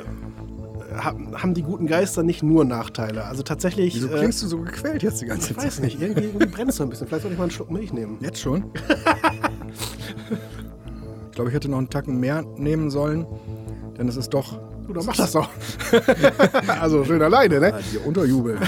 haben 1.01 1.55
die 1.55 1.63
guten 1.63 1.87
Geister 1.87 2.23
nicht 2.23 2.43
nur 2.43 2.65
Nachteile. 2.65 3.25
Also 3.25 3.43
tatsächlich. 3.43 3.95
Wieso 3.95 4.09
äh, 4.09 4.19
klingst 4.19 4.41
äh, 4.41 4.47
du 4.47 4.49
so 4.49 4.59
gequält 4.59 5.03
jetzt 5.03 5.21
die 5.21 5.27
ganze 5.27 5.55
Zeit? 5.55 5.59
Ich 5.59 5.65
weiß 5.65 5.81
nicht, 5.81 6.01
irgendwie, 6.01 6.25
irgendwie 6.25 6.47
brennt 6.47 6.71
es 6.71 6.77
so 6.77 6.83
ein 6.83 6.91
bisschen. 6.91 7.07
Vielleicht 7.07 7.23
sollte 7.23 7.35
ich 7.35 7.39
mal 7.39 7.45
einen 7.45 7.53
Schluck 7.53 7.71
Milch 7.71 7.93
nehmen. 7.93 8.19
Jetzt 8.21 8.41
schon? 8.41 8.65
ich 11.39 11.41
glaube, 11.41 11.51
ich 11.51 11.55
hätte 11.55 11.71
noch 11.71 11.79
einen 11.79 11.89
Tacken 11.89 12.19
mehr 12.19 12.43
nehmen 12.57 12.91
sollen, 12.91 13.25
denn 13.97 14.09
es 14.09 14.17
ist 14.17 14.31
doch. 14.31 14.59
Du, 14.89 14.93
dann 14.93 15.07
mach 15.07 15.15
das 15.15 15.31
doch. 15.31 15.49
also 16.81 17.05
schön 17.05 17.23
alleine, 17.23 17.61
ne? 17.61 17.69
Ja, 17.69 17.79
die 17.93 17.99
Unterjubel. 17.99 18.59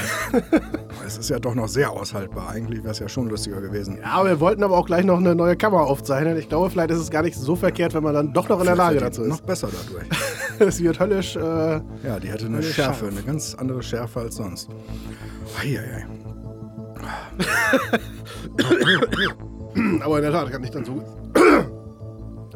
es 1.04 1.18
ist 1.18 1.30
ja 1.30 1.40
doch 1.40 1.56
noch 1.56 1.66
sehr 1.66 1.90
aushaltbar. 1.90 2.50
Eigentlich 2.50 2.84
wäre 2.84 2.92
es 2.92 3.00
ja 3.00 3.08
schon 3.08 3.28
lustiger 3.28 3.60
gewesen. 3.60 3.98
Ja, 4.00 4.24
wir 4.24 4.38
wollten 4.38 4.62
aber 4.62 4.78
auch 4.78 4.86
gleich 4.86 5.04
noch 5.04 5.18
eine 5.18 5.34
neue 5.34 5.56
Kamera 5.56 5.82
aufzeichnen. 5.82 6.36
Ich 6.36 6.48
glaube, 6.48 6.70
vielleicht 6.70 6.92
ist 6.92 6.98
es 6.98 7.10
gar 7.10 7.22
nicht 7.22 7.36
so 7.36 7.56
verkehrt, 7.56 7.92
wenn 7.92 8.04
man 8.04 8.14
dann 8.14 8.32
doch 8.32 8.48
noch 8.48 8.60
in 8.60 8.66
der 8.66 8.76
Lage 8.76 9.00
dazu 9.00 9.22
ist. 9.22 9.30
Noch 9.30 9.40
besser 9.40 9.68
dadurch. 9.72 10.06
es 10.60 10.80
wird 10.80 11.00
höllisch. 11.00 11.34
Äh, 11.34 11.40
ja, 11.40 12.20
die 12.22 12.28
hätte 12.28 12.46
eine 12.46 12.62
Schärfe, 12.62 13.00
scharf. 13.00 13.12
eine 13.12 13.22
ganz 13.22 13.56
andere 13.56 13.82
Schärfe 13.82 14.20
als 14.20 14.36
sonst. 14.36 14.68
Eieiei. 15.60 16.06
aber 20.04 20.16
in 20.18 20.22
der 20.22 20.30
Tat 20.30 20.52
kann 20.52 20.62
ich 20.62 20.70
dann 20.70 20.84
so 20.84 21.02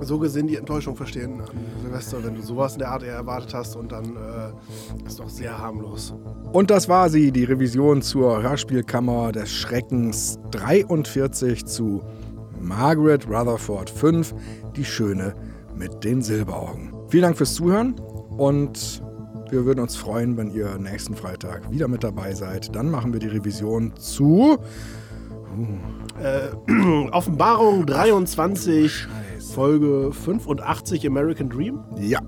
so 0.04 0.18
gesehen 0.18 0.46
die 0.46 0.56
Enttäuschung 0.56 0.96
verstehen 0.96 1.40
an 1.40 1.48
Silvester, 1.82 2.22
wenn 2.22 2.34
du 2.34 2.42
sowas 2.42 2.74
in 2.74 2.80
der 2.80 2.90
Art 2.90 3.02
eher 3.02 3.14
erwartet 3.14 3.54
hast 3.54 3.76
und 3.76 3.92
dann 3.92 4.16
äh, 4.16 5.06
ist 5.06 5.18
doch 5.18 5.28
sehr 5.28 5.56
harmlos. 5.58 6.14
Und 6.52 6.70
das 6.70 6.88
war 6.88 7.08
sie, 7.08 7.32
die 7.32 7.44
Revision 7.44 8.02
zur 8.02 8.42
Hörspielkammer 8.42 9.32
des 9.32 9.50
Schreckens 9.50 10.38
43 10.50 11.64
zu 11.64 12.02
Margaret 12.60 13.26
Rutherford 13.28 13.90
5, 13.90 14.34
die 14.76 14.84
Schöne 14.84 15.34
mit 15.76 16.04
den 16.04 16.22
Silberaugen. 16.22 16.92
Vielen 17.08 17.22
Dank 17.22 17.36
fürs 17.36 17.54
Zuhören 17.54 17.94
und 18.36 19.02
wir 19.50 19.64
würden 19.64 19.80
uns 19.80 19.96
freuen, 19.96 20.36
wenn 20.36 20.50
ihr 20.50 20.78
nächsten 20.78 21.14
Freitag 21.14 21.70
wieder 21.70 21.86
mit 21.88 22.02
dabei 22.02 22.34
seid. 22.34 22.74
Dann 22.74 22.90
machen 22.90 23.12
wir 23.12 23.20
die 23.20 23.28
Revision 23.28 23.94
zu 23.96 24.58
uh, 25.56 26.18
äh, 26.20 27.08
Offenbarung 27.12 27.86
23. 27.86 29.06
Ach, 29.08 29.33
Folge 29.54 30.10
85 30.12 31.06
American 31.06 31.48
Dream? 31.48 31.78
Ja. 31.96 32.18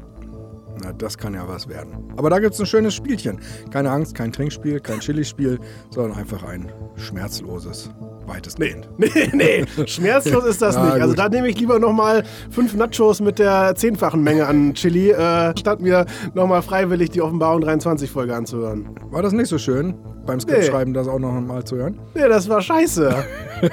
Na, 0.80 0.92
das 0.92 1.18
kann 1.18 1.34
ja 1.34 1.48
was 1.48 1.68
werden. 1.68 2.12
Aber 2.16 2.30
da 2.30 2.38
gibt 2.38 2.54
es 2.54 2.60
ein 2.60 2.66
schönes 2.66 2.94
Spielchen. 2.94 3.40
Keine 3.70 3.90
Angst, 3.90 4.14
kein 4.14 4.30
Trinkspiel, 4.30 4.78
kein 4.78 5.00
Chili-Spiel, 5.00 5.58
sondern 5.90 6.16
einfach 6.16 6.44
ein 6.44 6.70
schmerzloses, 6.94 7.90
weitestgehend. 8.26 8.88
Nee, 8.96 9.10
nee, 9.32 9.64
nee. 9.76 9.86
schmerzlos 9.86 10.44
ist 10.44 10.62
das 10.62 10.76
nicht. 10.80 11.02
Also 11.02 11.14
da 11.14 11.28
nehme 11.28 11.48
ich 11.48 11.58
lieber 11.58 11.80
nochmal 11.80 12.22
fünf 12.50 12.76
Nachos 12.76 13.20
mit 13.20 13.40
der 13.40 13.74
zehnfachen 13.74 14.22
Menge 14.22 14.46
an 14.46 14.74
Chili, 14.74 15.10
äh, 15.10 15.52
statt 15.58 15.80
mir 15.80 16.06
nochmal 16.34 16.62
freiwillig 16.62 17.10
die 17.10 17.22
Offenbarung 17.22 17.62
23 17.62 18.08
Folge 18.08 18.36
anzuhören. 18.36 18.90
War 19.10 19.22
das 19.22 19.32
nicht 19.32 19.48
so 19.48 19.58
schön? 19.58 19.96
Beim 20.26 20.40
Skriptschreiben 20.40 20.92
nee. 20.92 20.98
das 20.98 21.08
auch 21.08 21.18
noch 21.18 21.32
mal 21.40 21.64
zu 21.64 21.76
hören? 21.76 21.98
Nee, 22.14 22.28
das 22.28 22.48
war 22.48 22.60
scheiße. 22.60 23.24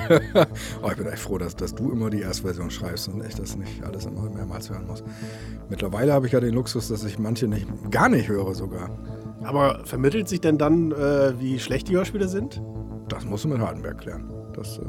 oh, 0.82 0.90
ich 0.90 0.98
bin 0.98 1.08
echt 1.08 1.20
froh, 1.20 1.38
dass, 1.38 1.56
dass 1.56 1.76
du 1.76 1.92
immer 1.92 2.10
die 2.10 2.22
Erstversion 2.22 2.70
schreibst 2.70 3.08
und 3.10 3.26
ich 3.26 3.36
das 3.36 3.58
nicht 3.58 3.84
alles 3.84 4.06
immer 4.06 4.30
mehrmals 4.30 4.70
hören 4.70 4.88
muss. 4.88 5.04
Mittlerweile 5.70 6.14
habe 6.14 6.28
ich 6.28 6.34
ja 6.34 6.40
den 6.40 6.54
Luxus, 6.54 6.88
dass 6.88 7.04
ich 7.04 7.20
manche 7.20 7.48
nicht, 7.48 7.68
gar 7.92 8.10
nicht 8.10 8.30
höre 8.30 8.54
sogar. 8.54 8.90
Aber 9.44 9.82
vermittelt 9.84 10.30
sich 10.30 10.40
denn 10.40 10.58
dann, 10.58 10.92
äh, 10.92 11.40
wie 11.40 11.60
schlecht 11.60 11.90
die 11.90 11.96
Hörspiele 11.96 12.28
sind? 12.28 12.62
Das 13.10 13.26
musst 13.26 13.44
du 13.44 13.50
mit 13.50 13.60
Hardenberg 13.60 13.98
klären. 14.00 14.43
Das, 14.54 14.78
äh 14.78 14.84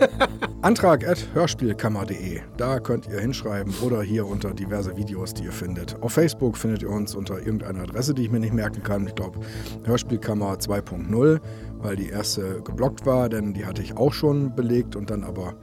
Antrag 0.62 1.06
at 1.06 1.26
hörspielkammer.de. 1.34 2.40
Da 2.56 2.80
könnt 2.80 3.06
ihr 3.08 3.20
hinschreiben 3.20 3.72
oder 3.82 4.02
hier 4.02 4.26
unter 4.26 4.52
diverse 4.52 4.96
Videos, 4.96 5.32
die 5.34 5.44
ihr 5.44 5.52
findet. 5.52 6.00
Auf 6.02 6.12
Facebook 6.12 6.56
findet 6.56 6.82
ihr 6.82 6.90
uns 6.90 7.14
unter 7.14 7.38
irgendeiner 7.38 7.82
Adresse, 7.82 8.14
die 8.14 8.22
ich 8.22 8.30
mir 8.30 8.40
nicht 8.40 8.54
merken 8.54 8.82
kann. 8.82 9.06
Ich 9.06 9.14
glaube 9.14 9.40
Hörspielkammer 9.84 10.54
2.0, 10.54 11.40
weil 11.78 11.96
die 11.96 12.08
erste 12.08 12.62
geblockt 12.62 13.06
war, 13.06 13.28
denn 13.28 13.54
die 13.54 13.66
hatte 13.66 13.82
ich 13.82 13.96
auch 13.96 14.12
schon 14.12 14.54
belegt 14.54 14.96
und 14.96 15.10
dann 15.10 15.24
aber 15.24 15.54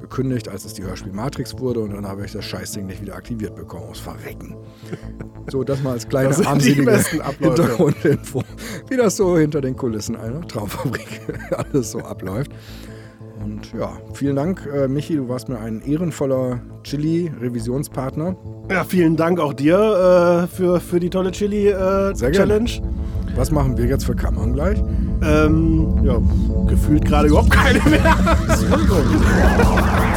gekündigt, 0.00 0.48
als 0.48 0.64
es 0.64 0.74
die 0.74 0.82
Hörspiel 0.82 1.12
Matrix 1.12 1.58
wurde 1.58 1.80
und 1.80 1.92
dann 1.94 2.06
habe 2.06 2.24
ich 2.24 2.32
das 2.32 2.44
Scheißding 2.44 2.86
nicht 2.86 3.00
wieder 3.00 3.14
aktiviert 3.14 3.54
bekommen, 3.54 3.84
aus 3.88 4.00
Verrecken. 4.00 4.56
So, 5.50 5.64
das 5.64 5.82
mal 5.82 5.94
als 5.94 6.08
kleine 6.08 6.28
armselige 6.46 6.96
Hintergrundinfo, 7.40 8.44
wie 8.88 8.96
das 8.96 9.16
so 9.16 9.36
hinter 9.36 9.60
den 9.60 9.76
Kulissen 9.76 10.14
einer 10.14 10.40
Traumfabrik 10.46 11.20
alles 11.50 11.90
so 11.90 11.98
abläuft. 11.98 12.52
Und 13.42 13.72
ja, 13.72 13.98
vielen 14.14 14.36
Dank, 14.36 14.68
äh, 14.72 14.86
Michi, 14.86 15.16
du 15.16 15.28
warst 15.28 15.48
mir 15.48 15.58
ein 15.58 15.82
ehrenvoller 15.82 16.60
Chili-Revisionspartner. 16.84 18.36
Ja, 18.70 18.84
vielen 18.84 19.16
Dank 19.16 19.40
auch 19.40 19.52
dir 19.52 20.44
äh, 20.44 20.46
für, 20.46 20.78
für 20.78 21.00
die 21.00 21.10
tolle 21.10 21.32
Chili-Challenge. 21.32 22.70
Äh, 22.70 22.82
Was 23.34 23.50
machen 23.50 23.76
wir 23.78 23.86
jetzt 23.86 24.04
für 24.04 24.14
Kammern 24.14 24.52
gleich? 24.52 24.78
Ähm, 25.22 26.04
ja, 26.04 26.18
gefühlt 26.68 27.04
gerade 27.04 27.28
überhaupt 27.28 27.50
keine 27.50 27.80
mehr. 27.88 28.16